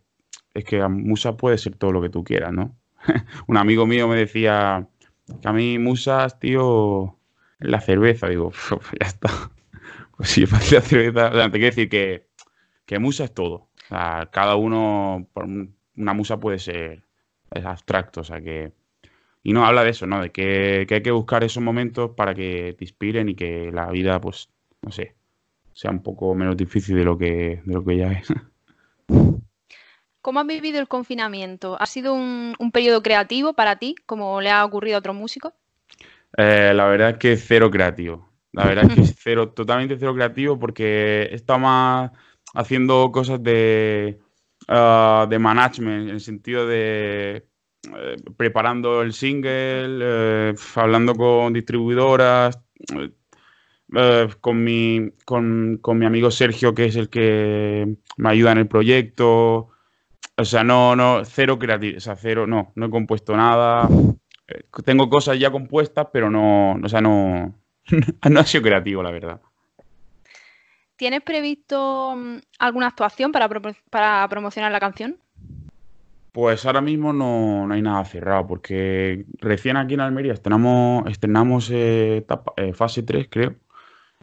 es 0.54 0.64
que 0.64 0.86
Musa 0.88 1.36
puede 1.36 1.58
ser 1.58 1.74
todo 1.76 1.92
lo 1.92 2.00
que 2.00 2.08
tú 2.08 2.22
quieras, 2.22 2.52
¿no? 2.52 2.76
un 3.48 3.56
amigo 3.56 3.84
mío 3.84 4.06
me 4.06 4.16
decía 4.16 4.86
a 5.44 5.52
mí 5.52 5.78
Musas, 5.78 6.38
tío, 6.38 7.18
la 7.58 7.80
cerveza, 7.80 8.28
digo, 8.28 8.52
ya 9.00 9.06
está. 9.06 9.30
sí, 10.22 10.46
fácil 10.46 10.76
la 10.78 10.82
cerveza. 10.82 11.30
Te 11.32 11.50
quiero 11.52 11.66
decir 11.66 11.88
que, 11.88 12.28
que 12.86 12.98
musa 12.98 13.24
es 13.24 13.34
todo. 13.34 13.54
O 13.56 13.88
sea, 13.88 14.30
cada 14.32 14.56
uno, 14.56 15.28
por 15.34 15.44
un- 15.44 15.76
una 15.96 16.14
musa 16.14 16.40
puede 16.40 16.58
ser 16.58 17.04
es 17.52 17.64
abstracto, 17.66 18.22
o 18.22 18.24
sea 18.24 18.40
que... 18.42 18.72
Y 19.44 19.52
no 19.54 19.66
habla 19.66 19.84
de 19.84 19.90
eso, 19.90 20.06
¿no? 20.06 20.22
De 20.22 20.32
que, 20.32 20.86
que 20.88 20.96
hay 20.96 21.02
que 21.02 21.10
buscar 21.12 21.44
esos 21.44 21.62
momentos 21.62 22.12
para 22.16 22.34
que 22.34 22.74
te 22.78 22.84
inspiren 22.84 23.28
y 23.30 23.34
que 23.36 23.70
la 23.72 23.90
vida, 23.90 24.20
pues, 24.20 24.50
no 24.82 24.92
sé, 24.92 25.16
sea 25.74 25.90
un 25.92 26.02
poco 26.02 26.34
menos 26.34 26.56
difícil 26.56 26.96
de 26.96 27.04
lo 27.04 27.18
que, 27.18 27.62
de 27.64 27.74
lo 27.74 27.84
que 27.84 27.96
ya 27.98 28.12
es. 28.12 28.28
¿Cómo 30.22 30.40
has 30.40 30.46
vivido 30.46 30.78
el 30.78 30.88
confinamiento? 30.88 31.76
¿Ha 31.80 31.86
sido 31.86 32.14
un, 32.14 32.54
un 32.58 32.70
periodo 32.72 33.02
creativo 33.02 33.52
para 33.54 33.76
ti, 33.76 33.96
como 34.06 34.40
le 34.40 34.50
ha 34.50 34.64
ocurrido 34.64 34.96
a 34.96 35.00
otros 35.00 35.16
músicos? 35.16 35.52
Eh, 36.36 36.72
la 36.74 36.86
verdad 36.86 37.10
es 37.10 37.18
que 37.18 37.36
cero 37.36 37.70
creativo. 37.70 38.32
La 38.52 38.66
verdad 38.66 38.84
es 38.84 38.94
que 38.94 39.00
es 39.02 39.14
cero, 39.22 39.50
totalmente 39.50 39.96
cero 39.98 40.14
creativo 40.14 40.58
porque 40.58 41.28
estado 41.32 41.58
más 41.58 42.10
haciendo 42.54 43.10
cosas 43.12 43.42
de, 43.42 44.18
ah, 44.68 45.26
de 45.28 45.38
management, 45.38 46.08
en 46.08 46.14
el 46.14 46.20
sentido 46.20 46.66
de 46.66 47.46
eh, 47.84 48.16
preparando 48.36 49.02
el 49.02 49.12
single, 49.12 49.98
eh, 50.00 50.54
hablando 50.76 51.14
con 51.16 51.52
distribuidoras, 51.52 52.60
eh, 53.94 54.28
con 54.40 54.62
mi, 54.62 55.10
con, 55.24 55.78
con 55.82 55.98
mi 55.98 56.06
amigo 56.06 56.30
Sergio, 56.30 56.74
que 56.74 56.86
es 56.86 56.96
el 56.96 57.08
que 57.08 57.96
me 58.16 58.30
ayuda 58.30 58.52
en 58.52 58.58
el 58.58 58.68
proyecto. 58.68 59.71
O 60.36 60.44
sea, 60.44 60.64
no, 60.64 60.96
no, 60.96 61.24
cero 61.24 61.58
creativo, 61.58 61.98
o 61.98 62.00
sea, 62.00 62.16
cero, 62.16 62.46
no, 62.46 62.72
no 62.74 62.86
he 62.86 62.90
compuesto 62.90 63.36
nada. 63.36 63.88
Eh, 64.48 64.64
Tengo 64.84 65.08
cosas 65.08 65.38
ya 65.38 65.50
compuestas, 65.50 66.08
pero 66.12 66.30
no, 66.30 66.72
o 66.82 66.88
sea, 66.88 67.00
no, 67.00 67.54
no 68.30 68.40
ha 68.40 68.44
sido 68.46 68.62
creativo, 68.64 69.02
la 69.02 69.10
verdad. 69.10 69.40
¿Tienes 70.96 71.22
previsto 71.22 72.14
mm, 72.16 72.36
alguna 72.58 72.88
actuación 72.88 73.32
para, 73.32 73.48
propo- 73.48 73.76
para 73.90 74.26
promocionar 74.28 74.72
la 74.72 74.80
canción? 74.80 75.18
Pues 76.32 76.64
ahora 76.64 76.80
mismo 76.80 77.12
no, 77.12 77.66
no 77.66 77.74
hay 77.74 77.82
nada 77.82 78.02
cerrado, 78.06 78.46
porque 78.46 79.26
recién 79.38 79.76
aquí 79.76 79.94
en 79.94 80.00
Almería 80.00 80.32
estrenamos, 80.32 81.04
estrenamos 81.10 81.70
eh, 81.70 82.16
etapa- 82.18 82.54
eh, 82.56 82.72
fase 82.72 83.02
3, 83.02 83.28
creo. 83.30 83.54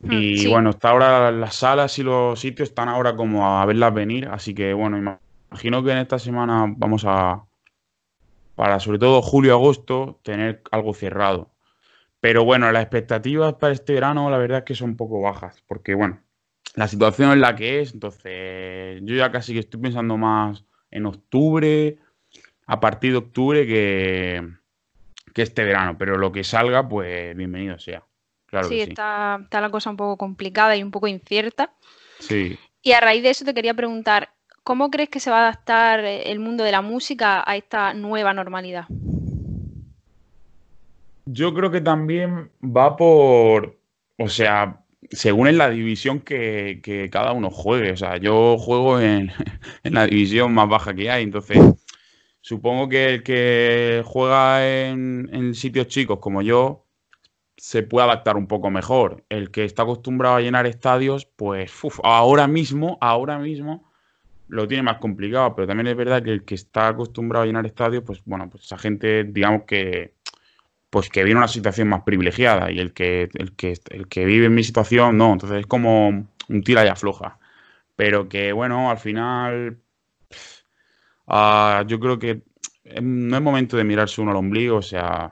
Mm, 0.04 0.10
Y 0.12 0.38
sí. 0.38 0.50
bueno, 0.50 0.72
está 0.72 0.90
ahora 0.92 1.32
las 1.32 1.56
salas 1.56 2.00
y 2.00 2.04
los 2.04 2.40
sitios 2.40 2.70
están 2.70 2.90
ahora 2.90 3.16
como 3.16 3.48
a 3.60 3.66
verlas 3.66 3.94
venir, 3.94 4.28
así 4.30 4.56
que 4.56 4.74
bueno, 4.74 4.98
imagino 5.52 5.84
que 5.84 5.92
en 5.92 5.98
esta 6.00 6.20
semana 6.20 6.66
vamos 6.78 7.04
a, 7.06 7.44
para 8.56 8.80
sobre 8.80 9.00
todo 9.00 9.22
julio-agosto, 9.22 10.20
tener 10.24 10.62
algo 10.72 10.94
cerrado. 10.94 11.52
Pero 12.20 12.44
bueno, 12.44 12.72
las 12.72 12.84
expectativas 12.84 13.54
para 13.56 13.74
este 13.74 13.94
verano 13.94 14.30
la 14.30 14.38
verdad 14.38 14.60
es 14.60 14.64
que 14.66 14.76
son 14.76 14.92
un 14.92 14.98
poco 14.98 15.22
bajas, 15.22 15.64
porque 15.68 15.96
bueno, 15.96 16.22
la 16.76 16.88
situación 16.88 17.32
es 17.32 17.38
la 17.38 17.56
que 17.56 17.82
es, 17.82 17.94
entonces 17.94 19.02
yo 19.04 19.16
ya 19.16 19.32
casi 19.32 19.54
que 19.54 19.60
estoy 19.60 19.80
pensando 19.80 20.18
más 20.18 20.66
en 20.92 21.06
octubre, 21.06 21.98
a 22.66 22.80
partir 22.80 23.12
de 23.12 23.18
octubre 23.18 23.66
que, 23.66 24.48
que 25.34 25.42
este 25.42 25.64
verano, 25.64 25.98
pero 25.98 26.18
lo 26.18 26.32
que 26.32 26.44
salga, 26.44 26.88
pues 26.88 27.36
bienvenido 27.36 27.80
sea. 27.80 28.04
Claro 28.46 28.68
sí, 28.68 28.78
que 28.78 28.84
sí. 28.86 28.90
Está, 28.92 29.40
está 29.42 29.62
la 29.62 29.70
cosa 29.70 29.90
un 29.90 29.98
poco 29.98 30.18
complicada 30.18 30.76
y 30.76 30.84
un 30.84 30.92
poco 30.92 31.08
incierta. 31.08 31.74
Sí. 32.20 32.60
Y 32.82 32.92
a 32.92 33.00
raíz 33.00 33.24
de 33.24 33.30
eso 33.30 33.46
te 33.46 33.54
quería 33.54 33.74
preguntar, 33.74 34.34
¿cómo 34.70 34.92
crees 34.92 35.10
que 35.10 35.20
se 35.20 35.32
va 35.32 35.38
a 35.38 35.48
adaptar 35.48 36.02
eh, 36.02 36.32
el 36.32 36.38
mundo 36.38 36.64
de 36.64 36.72
la 36.72 36.84
música 36.84 37.44
a 37.44 37.58
esta 37.58 37.96
nueva 37.96 38.36
normalidad? 38.36 38.86
Yo 41.26 41.56
creo 41.56 41.72
que 41.72 41.82
también 41.82 42.52
va 42.62 42.96
por, 42.96 43.80
o 44.20 44.30
sea, 44.30 44.86
según 45.10 45.48
en 45.48 45.58
la 45.58 45.72
división 45.72 46.20
que, 46.20 46.82
que 46.84 47.10
cada 47.10 47.32
uno 47.32 47.50
juegue. 47.50 47.94
O 47.94 47.98
sea, 47.98 48.18
yo 48.18 48.60
juego 48.60 49.00
en, 49.00 49.32
en 49.84 49.94
la 49.96 50.06
división 50.06 50.54
más 50.54 50.70
baja 50.70 50.94
que 50.94 51.10
hay, 51.10 51.24
entonces 51.24 51.58
supongo 52.40 52.90
que 52.90 53.16
el 53.16 53.24
que 53.24 54.04
juega 54.06 54.70
en, 54.70 55.56
sitios 55.56 55.88
chicos 55.88 56.20
como 56.20 56.44
yo 56.44 56.86
se 57.58 57.82
puede 57.82 58.06
adaptar 58.06 58.38
un 58.38 58.46
poco 58.46 58.70
mejor. 58.70 59.26
El 59.30 59.50
que 59.50 59.66
está 59.66 59.82
acostumbrado 59.82 60.36
a 60.36 60.42
llenar 60.42 60.68
estadios, 60.68 61.26
pues 61.26 61.72
ahora 62.04 62.48
mismo, 62.48 63.00
ahora 63.02 63.40
mismo 63.40 63.89
lo 64.50 64.68
tiene 64.68 64.84
más 64.84 64.98
complicado, 64.98 65.56
pero 65.56 65.68
también 65.68 65.88
es 65.88 65.96
verdad 65.96 66.24
que 66.24 66.32
el 66.32 66.44
que 66.44 66.56
está 66.56 66.90
acostumbrado 66.90 67.44
a 67.44 67.46
llenar 67.46 67.66
estadios, 67.66 68.04
pues 68.04 68.22
bueno, 68.26 68.50
pues 68.50 68.66
esa 68.66 68.78
gente, 68.78 69.24
digamos 69.24 69.64
que 69.64 70.14
pues 70.90 71.10
que 71.10 71.24
viene 71.24 71.38
una 71.40 71.48
situación 71.48 71.88
más 71.88 72.02
privilegiada 72.04 72.72
y 72.72 72.80
el 72.80 72.94
que, 72.94 73.30
el 73.36 73.56
que, 73.56 73.78
el 73.92 74.08
que 74.08 74.26
vive 74.26 74.48
en 74.48 74.56
mi 74.56 74.64
situación 74.64 75.18
no, 75.18 75.34
entonces 75.34 75.60
es 75.60 75.68
como 75.68 76.10
un 76.10 76.64
tira 76.64 76.84
y 76.86 76.88
afloja. 76.88 77.40
Pero 77.96 78.28
que 78.30 78.52
bueno, 78.54 78.90
al 78.90 78.98
final 78.98 79.78
ah, 81.28 81.84
yo 81.88 82.00
creo 82.00 82.18
que 82.20 82.42
eh, 82.84 83.02
no 83.02 83.38
es 83.38 83.44
momento 83.44 83.78
de 83.78 83.84
mirarse 83.84 84.22
uno 84.22 84.32
al 84.32 84.38
ombligo, 84.38 84.78
o 84.78 84.82
sea, 84.82 85.32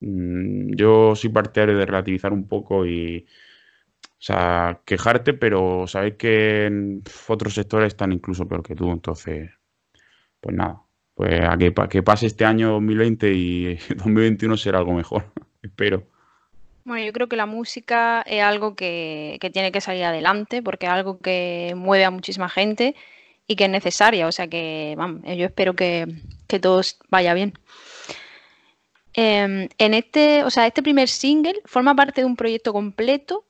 mm, 0.00 0.74
yo 0.76 1.14
soy 1.16 1.30
partidario 1.30 1.76
de 1.76 1.86
relativizar 1.86 2.32
un 2.32 2.46
poco 2.46 2.86
y, 2.86 3.26
o 4.18 4.22
sea, 4.22 4.80
quejarte, 4.84 5.32
pero 5.34 5.86
saber 5.86 6.16
que 6.16 6.66
en 6.66 7.02
otros 7.28 7.54
sectores 7.54 7.88
están 7.88 8.12
incluso 8.12 8.48
peor 8.48 8.62
que 8.62 8.74
tú, 8.74 8.90
entonces, 8.90 9.50
pues 10.40 10.56
nada, 10.56 10.82
pues 11.14 11.40
a 11.42 11.56
que, 11.56 11.72
que 11.88 12.02
pase 12.02 12.26
este 12.26 12.44
año 12.44 12.70
2020 12.72 13.32
y 13.32 13.74
2021 13.96 14.56
será 14.56 14.78
algo 14.78 14.92
mejor, 14.92 15.32
espero. 15.62 16.04
Bueno, 16.88 17.04
yo 17.04 17.12
creo 17.12 17.28
que 17.28 17.36
la 17.36 17.44
música 17.44 18.22
es 18.22 18.42
algo 18.42 18.74
que, 18.74 19.38
tiene 19.52 19.70
que 19.72 19.82
salir 19.82 20.04
adelante 20.04 20.62
porque 20.62 20.86
es 20.86 20.92
algo 20.92 21.18
que 21.18 21.74
mueve 21.76 22.06
a 22.06 22.10
muchísima 22.10 22.48
gente 22.48 22.94
y 23.46 23.56
que 23.56 23.64
es 23.64 23.70
necesaria. 23.70 24.26
O 24.26 24.32
sea 24.32 24.48
que, 24.48 24.94
vamos, 24.96 25.20
yo 25.24 25.44
espero 25.44 25.74
que, 25.74 26.06
que 26.46 26.58
todo 26.58 26.80
vaya 27.10 27.34
bien. 27.34 27.52
Em, 29.12 29.68
en 29.76 29.94
este, 29.94 30.44
o 30.44 30.50
sea, 30.50 30.66
este 30.66 30.82
primer 30.82 31.08
single 31.08 31.60
forma 31.66 31.94
parte 31.94 32.22
de 32.22 32.24
un 32.24 32.36
proyecto 32.36 32.72
completo. 32.72 33.44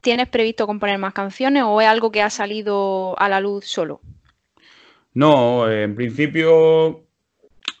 ¿Tienes 0.00 0.28
previsto 0.28 0.66
componer 0.66 0.98
más 0.98 1.12
canciones 1.12 1.64
o 1.66 1.80
es 1.80 1.88
algo 1.88 2.10
que 2.10 2.22
ha 2.22 2.30
salido 2.30 3.18
a 3.18 3.28
la 3.28 3.40
luz 3.40 3.66
solo? 3.66 4.00
No, 5.14 5.68
eh, 5.68 5.82
en 5.82 5.94
principio, 5.96 7.04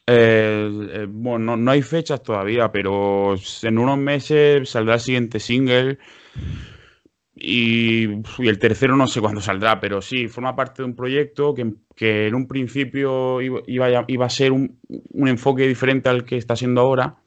eh, 0.06 0.88
eh, 0.92 1.06
bueno, 1.08 1.56
no, 1.56 1.70
hay 1.70 1.82
fechas 1.82 2.22
todavía, 2.22 2.72
pero 2.72 3.36
en 3.62 3.78
unos 3.78 3.98
meses 3.98 4.68
saldrá 4.68 4.94
el 4.94 5.00
siguiente 5.00 5.38
single 5.38 5.98
y, 7.34 8.08
y 8.08 8.48
el 8.48 8.58
tercero 8.58 8.96
no 8.96 9.06
sé 9.06 9.20
cuándo 9.20 9.40
saldrá, 9.40 9.78
pero 9.78 10.02
sí, 10.02 10.26
forma 10.26 10.56
parte 10.56 10.82
de 10.82 10.86
un 10.86 10.96
proyecto 10.96 11.54
que, 11.54 12.26
en 12.26 12.34
un 12.34 12.48
principio 12.48 13.40
iba, 13.40 13.86
a, 13.86 14.30
ser 14.30 14.50
un 14.50 14.78
enfoque 15.28 15.68
diferente 15.68 16.08
al 16.08 16.24
que 16.24 16.36
está 16.36 16.56
siendo 16.56 16.80
ahora. 16.80 17.18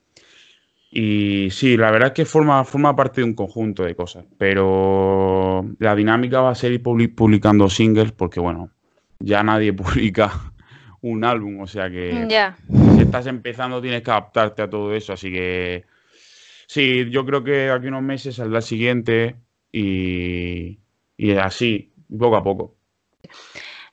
Y 0.94 1.50
sí, 1.52 1.78
la 1.78 1.90
verdad 1.90 2.10
es 2.10 2.14
que 2.14 2.26
forma, 2.26 2.66
forma 2.66 2.94
parte 2.96 3.22
de 3.22 3.26
un 3.26 3.34
conjunto 3.34 3.84
de 3.84 3.96
cosas, 3.96 4.26
pero 4.38 5.66
la 5.80 5.96
dinámica 5.96 6.42
va 6.42 6.52
a 6.52 6.56
ser 6.56 6.74
ir 6.74 6.84
publi- 6.84 7.14
publicando 7.16 7.70
singles 7.70 8.12
porque, 8.12 8.42
bueno, 8.42 8.70
ya 9.20 9.42
nadie 9.42 9.72
publica 9.74 10.32
un 11.02 11.24
álbum, 11.24 11.62
o 11.62 11.68
sea 11.68 11.90
que 11.90 12.28
si 12.98 13.02
estás 13.02 13.26
empezando 13.28 13.82
tienes 13.82 14.02
que 14.02 14.12
adaptarte 14.12 14.64
a 14.64 14.70
todo 14.70 14.94
eso, 14.94 15.14
así 15.14 15.32
que 15.32 15.86
sí, 16.68 17.10
yo 17.10 17.26
creo 17.26 17.42
que 17.44 17.70
aquí 17.70 17.88
unos 17.88 18.04
meses 18.04 18.36
saldrá 18.36 18.58
el 18.60 18.64
siguiente 18.64 19.38
y, 19.72 20.78
y 21.16 21.32
así, 21.38 21.94
poco 22.20 22.36
a 22.36 22.44
poco. 22.44 22.76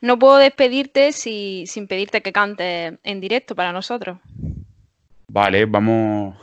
No 0.01 0.19
puedo 0.19 0.37
despedirte 0.39 1.13
si- 1.13 1.65
sin 1.67 1.87
pedirte 1.87 2.23
que 2.23 2.33
cantes 2.33 2.99
en 3.05 3.21
directo 3.21 3.55
para 3.55 3.73
nosotros. 3.73 4.19
Vale, 5.29 5.67
vamos, 5.67 6.37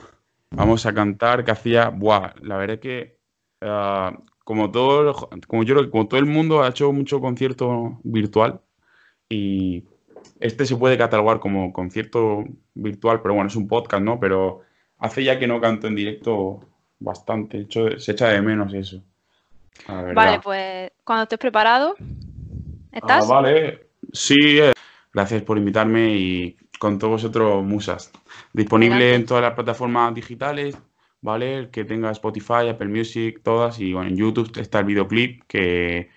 vamos 0.55 0.85
a 0.85 0.93
cantar 0.93 1.43
que 1.43 1.51
hacía, 1.51 1.89
buah, 1.89 2.33
la 2.41 2.57
verdad 2.57 2.75
es 2.75 2.81
que 2.81 3.17
ah, 3.61 4.17
como 4.43 4.71
todo, 4.71 5.29
como 5.47 5.63
yo 5.63 5.75
creo 5.75 5.85
que 5.85 5.91
como 5.91 6.07
todo 6.07 6.19
el 6.19 6.25
mundo 6.25 6.63
ha 6.63 6.69
hecho 6.69 6.91
mucho 6.91 7.19
concierto 7.19 7.99
virtual 8.03 8.61
y 9.27 9.83
este 10.39 10.65
se 10.65 10.75
puede 10.75 10.97
catalogar 10.97 11.39
como 11.39 11.73
concierto 11.73 12.43
virtual, 12.73 13.21
pero 13.21 13.33
bueno, 13.33 13.47
es 13.47 13.55
un 13.55 13.67
podcast, 13.67 14.03
¿no? 14.03 14.19
Pero 14.19 14.61
hace 14.99 15.23
ya 15.23 15.39
que 15.39 15.47
no 15.47 15.61
canto 15.61 15.87
en 15.87 15.95
directo 15.95 16.59
bastante, 16.99 17.61
hecho, 17.61 17.97
se 17.99 18.11
echa 18.11 18.29
de 18.29 18.41
menos 18.41 18.73
eso. 18.73 19.01
Vale, 19.87 20.39
pues 20.43 20.91
cuando 21.03 21.23
estés 21.23 21.39
preparado, 21.39 21.95
¿estás? 22.91 23.25
Ah, 23.25 23.33
vale. 23.33 23.87
Sí, 24.13 24.59
eh, 24.59 24.73
gracias 25.13 25.41
por 25.43 25.57
invitarme 25.57 26.15
y 26.15 26.57
con 26.79 26.99
todos 26.99 27.23
vosotros, 27.23 27.63
musas. 27.63 28.11
Disponible 28.53 29.15
en 29.15 29.25
todas 29.25 29.43
las 29.43 29.53
plataformas 29.53 30.13
digitales, 30.13 30.77
¿vale? 31.21 31.57
El 31.57 31.69
que 31.69 31.85
tenga 31.85 32.11
Spotify, 32.11 32.69
Apple 32.69 32.87
Music, 32.87 33.41
todas. 33.43 33.79
Y 33.79 33.93
bueno, 33.93 34.09
en 34.09 34.17
YouTube 34.17 34.51
está 34.59 34.79
el 34.79 34.85
videoclip 34.85 35.43
que, 35.47 36.09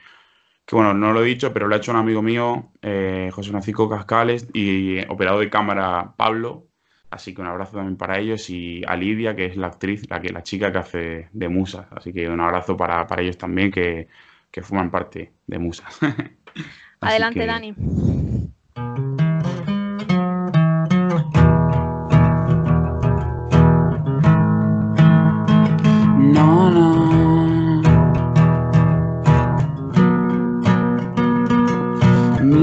que 0.65 0.77
bueno, 0.77 0.95
no 0.95 1.13
lo 1.13 1.23
he 1.23 1.27
dicho, 1.27 1.53
pero 1.53 1.67
lo 1.69 1.75
ha 1.75 1.79
hecho 1.79 1.93
un 1.93 1.99
amigo 1.99 2.23
mío, 2.23 2.71
eh, 2.83 3.31
José 3.33 3.51
Francisco 3.51 3.89
Cascales, 3.89 4.49
y 4.53 4.99
operador 5.09 5.41
de 5.41 5.51
cámara 5.51 6.15
Pablo. 6.17 6.67
Así 7.11 7.35
que 7.35 7.41
un 7.41 7.47
abrazo 7.47 7.77
también 7.77 7.97
para 7.97 8.19
ellos 8.19 8.51
y 8.51 8.83
a 8.87 8.95
Lidia, 8.95 9.35
que 9.35 9.47
es 9.47 9.57
la 9.57 9.69
actriz, 9.69 10.09
la, 10.11 10.21
que, 10.21 10.29
la 10.29 10.43
chica 10.43 10.71
que 10.71 10.79
hace 10.79 11.29
de 11.33 11.49
Musas. 11.49 11.87
Así 11.91 12.13
que 12.13 12.29
un 12.29 12.41
abrazo 12.41 12.77
para, 12.77 13.07
ellos 13.19 13.39
también, 13.39 13.71
que, 13.71 14.09
que 14.51 14.61
forman 14.61 14.91
parte 14.91 15.33
de 15.47 15.59
Musas. 15.59 15.99
Adelante, 17.01 17.47
Dani. 17.47 17.75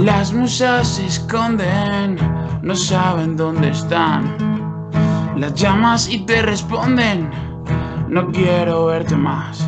Las 0.05 0.33
musas 0.33 0.87
se 0.87 1.05
esconden, 1.07 2.17
no 2.61 2.75
saben 2.75 3.35
dónde 3.35 3.69
están. 3.69 4.37
Las 5.37 5.53
llamas 5.55 6.07
y 6.07 6.19
te 6.25 6.41
responden, 6.41 7.29
no 8.07 8.31
quiero 8.31 8.85
verte 8.85 9.15
más. 9.15 9.67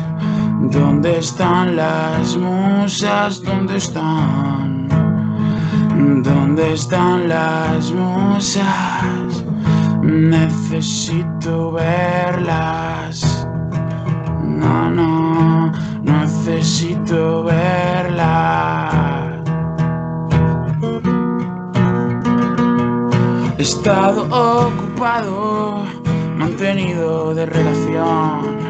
¿Dónde 0.70 1.18
están 1.18 1.76
las 1.76 2.36
musas? 2.36 3.42
¿Dónde 3.42 3.76
están? 3.76 4.88
¿Dónde 6.22 6.72
están 6.72 7.28
las 7.28 7.92
musas? 7.92 9.44
Necesito 10.02 11.72
verlas. 11.72 13.37
No, 14.58 14.90
no, 14.90 15.72
necesito 16.02 17.44
verlas. 17.44 18.18
He 23.58 23.62
estado 23.62 24.22
ocupado, 24.30 25.82
mantenido 26.36 27.34
de 27.34 27.46
relación 27.46 28.68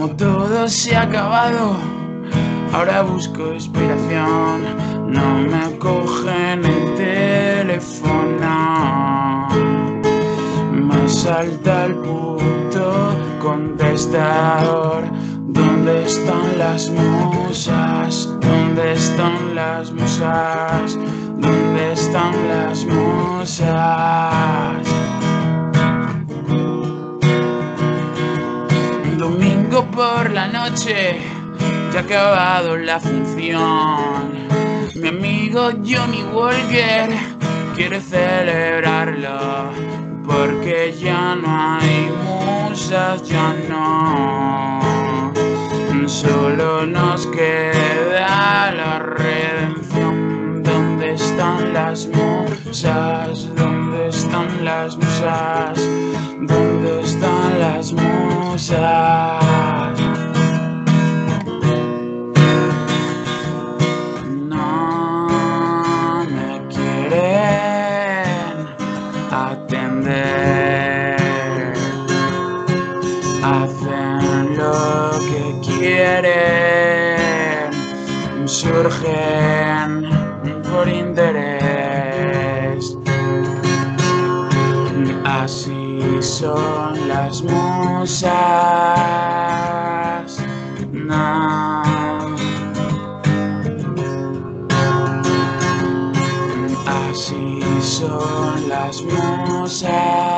como 0.00 0.16
todo 0.16 0.68
se 0.68 0.94
ha 0.96 1.02
acabado, 1.02 1.76
ahora 2.72 3.02
busco 3.02 3.52
inspiración. 3.52 4.62
No 5.08 5.34
me 5.34 5.76
cogen 5.78 6.64
el 6.64 6.94
teléfono. 6.94 8.56
Me 10.72 11.08
salta 11.08 11.86
el 11.86 11.94
puto 11.96 13.14
contestador. 13.40 15.02
¿Dónde 15.48 16.04
están 16.04 16.58
las 16.58 16.88
musas? 16.90 18.28
¿Dónde 18.40 18.92
están 18.92 19.54
las 19.56 19.90
musas? 19.92 20.96
¿Dónde 21.38 21.92
están 21.92 22.34
las 22.48 22.84
musas? 22.84 24.30
por 29.84 30.30
la 30.30 30.46
noche, 30.48 31.18
ya 31.92 32.00
ha 32.00 32.02
acabado 32.02 32.76
la 32.76 33.00
función. 33.00 34.48
Mi 34.94 35.08
amigo 35.08 35.70
Johnny 35.84 36.22
Walker 36.32 37.08
quiere 37.74 38.00
celebrarlo, 38.00 39.70
porque 40.26 40.94
ya 41.00 41.34
no 41.36 41.78
hay 41.78 42.10
musas, 42.70 43.22
ya 43.24 43.52
no. 43.68 45.32
Solo 46.06 46.86
nos 46.86 47.26
queda 47.26 48.72
la 48.72 48.98
redención. 48.98 50.62
¿Dónde 50.62 51.14
están 51.14 51.72
las 51.72 52.06
musas? 52.06 53.48
¿Dónde 53.56 54.08
están 54.08 54.64
las 54.64 54.96
musas? 54.96 55.78
¿Dónde 56.40 57.00
están 57.02 57.60
las 57.60 57.92
musas? 57.92 59.30
Hacen 73.42 74.56
lo 74.56 75.10
que 75.30 75.60
quieren. 75.66 77.20
Surgen 78.46 80.08
por 80.70 80.86
interés. 80.88 81.50
Así 85.24 86.00
son 86.20 87.08
las 87.08 87.42
musas. 87.42 88.30
Así 96.86 97.62
son 97.80 98.68
las 98.68 99.02
musas. 99.02 100.29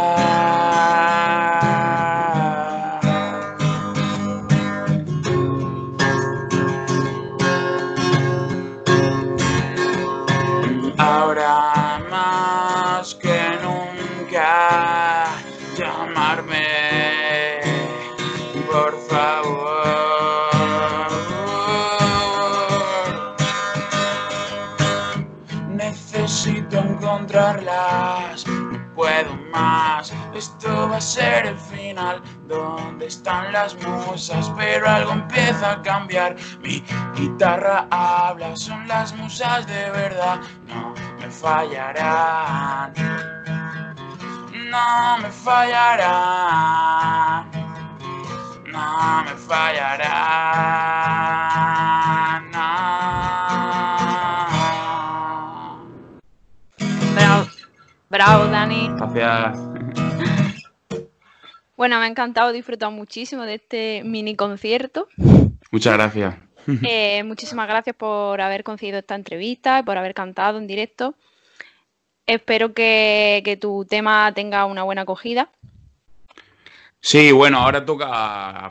Puedo 29.03 29.35
más. 29.51 30.15
Esto 30.33 30.89
va 30.89 30.99
a 30.99 31.01
ser 31.01 31.47
el 31.47 31.59
final. 31.59 32.23
¿Dónde 32.47 33.07
están 33.07 33.53
las 33.53 33.75
musas? 33.83 34.53
Pero 34.57 34.89
algo 34.89 35.11
empieza 35.11 35.73
a 35.73 35.83
cambiar. 35.83 36.37
Mi 36.63 36.85
guitarra 37.17 37.89
habla, 37.91 38.55
son 38.55 38.87
las 38.87 39.13
musas 39.17 39.67
de 39.67 39.91
verdad. 39.91 40.41
No 40.69 40.95
me 41.19 41.29
fallarán. 41.29 42.93
No 44.71 45.19
me 45.19 45.31
fallarán. 45.31 46.71
No 48.67 49.25
me 49.25 49.35
fallarán. 49.49 50.83
Bravo, 58.13 58.45
Dani. 58.45 58.91
Gracias. 58.97 59.59
Bueno, 61.75 61.99
me 61.99 62.05
ha 62.05 62.09
encantado, 62.09 62.51
he 62.51 62.53
disfrutado 62.53 62.93
muchísimo 62.93 63.43
de 63.43 63.55
este 63.55 64.03
mini 64.05 64.37
concierto. 64.37 65.09
Muchas 65.73 65.95
gracias. 65.95 66.35
Eh, 66.85 67.25
muchísimas 67.25 67.67
gracias 67.67 67.97
por 67.97 68.41
haber 68.41 68.63
conseguido 68.63 69.01
esta 69.01 69.17
entrevista 69.17 69.81
y 69.81 69.83
por 69.83 69.99
haber 69.99 70.15
cantado 70.15 70.59
en 70.59 70.69
directo. 70.69 71.17
Espero 72.25 72.73
que, 72.73 73.59
tu 73.61 73.85
tema 73.85 74.31
tenga 74.33 74.67
una 74.67 74.85
buena 74.85 75.03
acogida. 75.03 75.51
Sí, 77.01 77.33
bueno, 77.33 77.59
ahora 77.59 77.85
toca. 77.85 78.71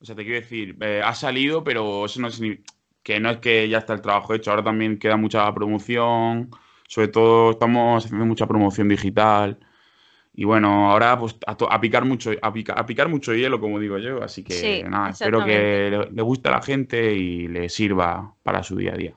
O 0.00 0.04
sea, 0.04 0.14
te 0.14 0.24
quiero 0.24 0.40
decir, 0.40 0.76
eh, 0.80 1.02
ha 1.04 1.14
salido, 1.14 1.62
pero 1.62 2.06
eso 2.06 2.18
no 2.20 2.30
significa 2.30 2.72
que 3.02 3.20
no 3.20 3.28
es 3.28 3.38
que 3.38 3.68
ya 3.68 3.78
está 3.78 3.92
el 3.92 4.00
trabajo 4.00 4.32
hecho. 4.32 4.50
Ahora 4.50 4.64
también 4.64 4.98
queda 4.98 5.18
mucha 5.18 5.52
promoción 5.52 6.48
sobre 6.92 7.08
todo 7.08 7.52
estamos 7.52 8.04
haciendo 8.04 8.26
mucha 8.26 8.46
promoción 8.46 8.86
digital. 8.86 9.56
Y 10.34 10.44
bueno, 10.44 10.90
ahora 10.90 11.18
pues 11.18 11.34
a, 11.46 11.80
picar 11.80 12.04
mucho, 12.04 12.32
a, 12.42 12.52
picar 12.52 13.08
mucho 13.08 13.32
hielo, 13.32 13.58
como 13.60 13.80
digo 13.80 13.96
yo. 13.96 14.22
Así 14.22 14.44
que 14.44 14.84
nada, 14.86 15.08
espero 15.08 15.42
que 15.42 16.06
le, 16.12 16.22
guste 16.22 16.50
a 16.50 16.52
la 16.52 16.60
gente 16.60 17.14
y 17.14 17.48
le 17.48 17.70
sirva 17.70 18.34
para 18.42 18.62
su 18.62 18.76
día 18.76 18.92
a 18.92 18.96
día. 18.98 19.14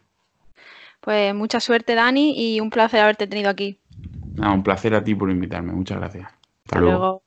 Pues 1.01 1.35
mucha 1.35 1.59
suerte, 1.59 1.95
Dani, 1.95 2.33
y 2.37 2.61
un 2.61 2.69
placer 2.69 3.01
haberte 3.01 3.27
tenido 3.27 3.49
aquí. 3.49 3.77
un 4.37 4.63
placer 4.63 4.95
a 4.95 5.03
ti 5.03 5.13
por 5.13 5.29
invitarme. 5.29 5.73
Muchas 5.73 5.97
gracias. 5.97 6.31
Hasta, 6.63 6.79
luego. 6.79 7.24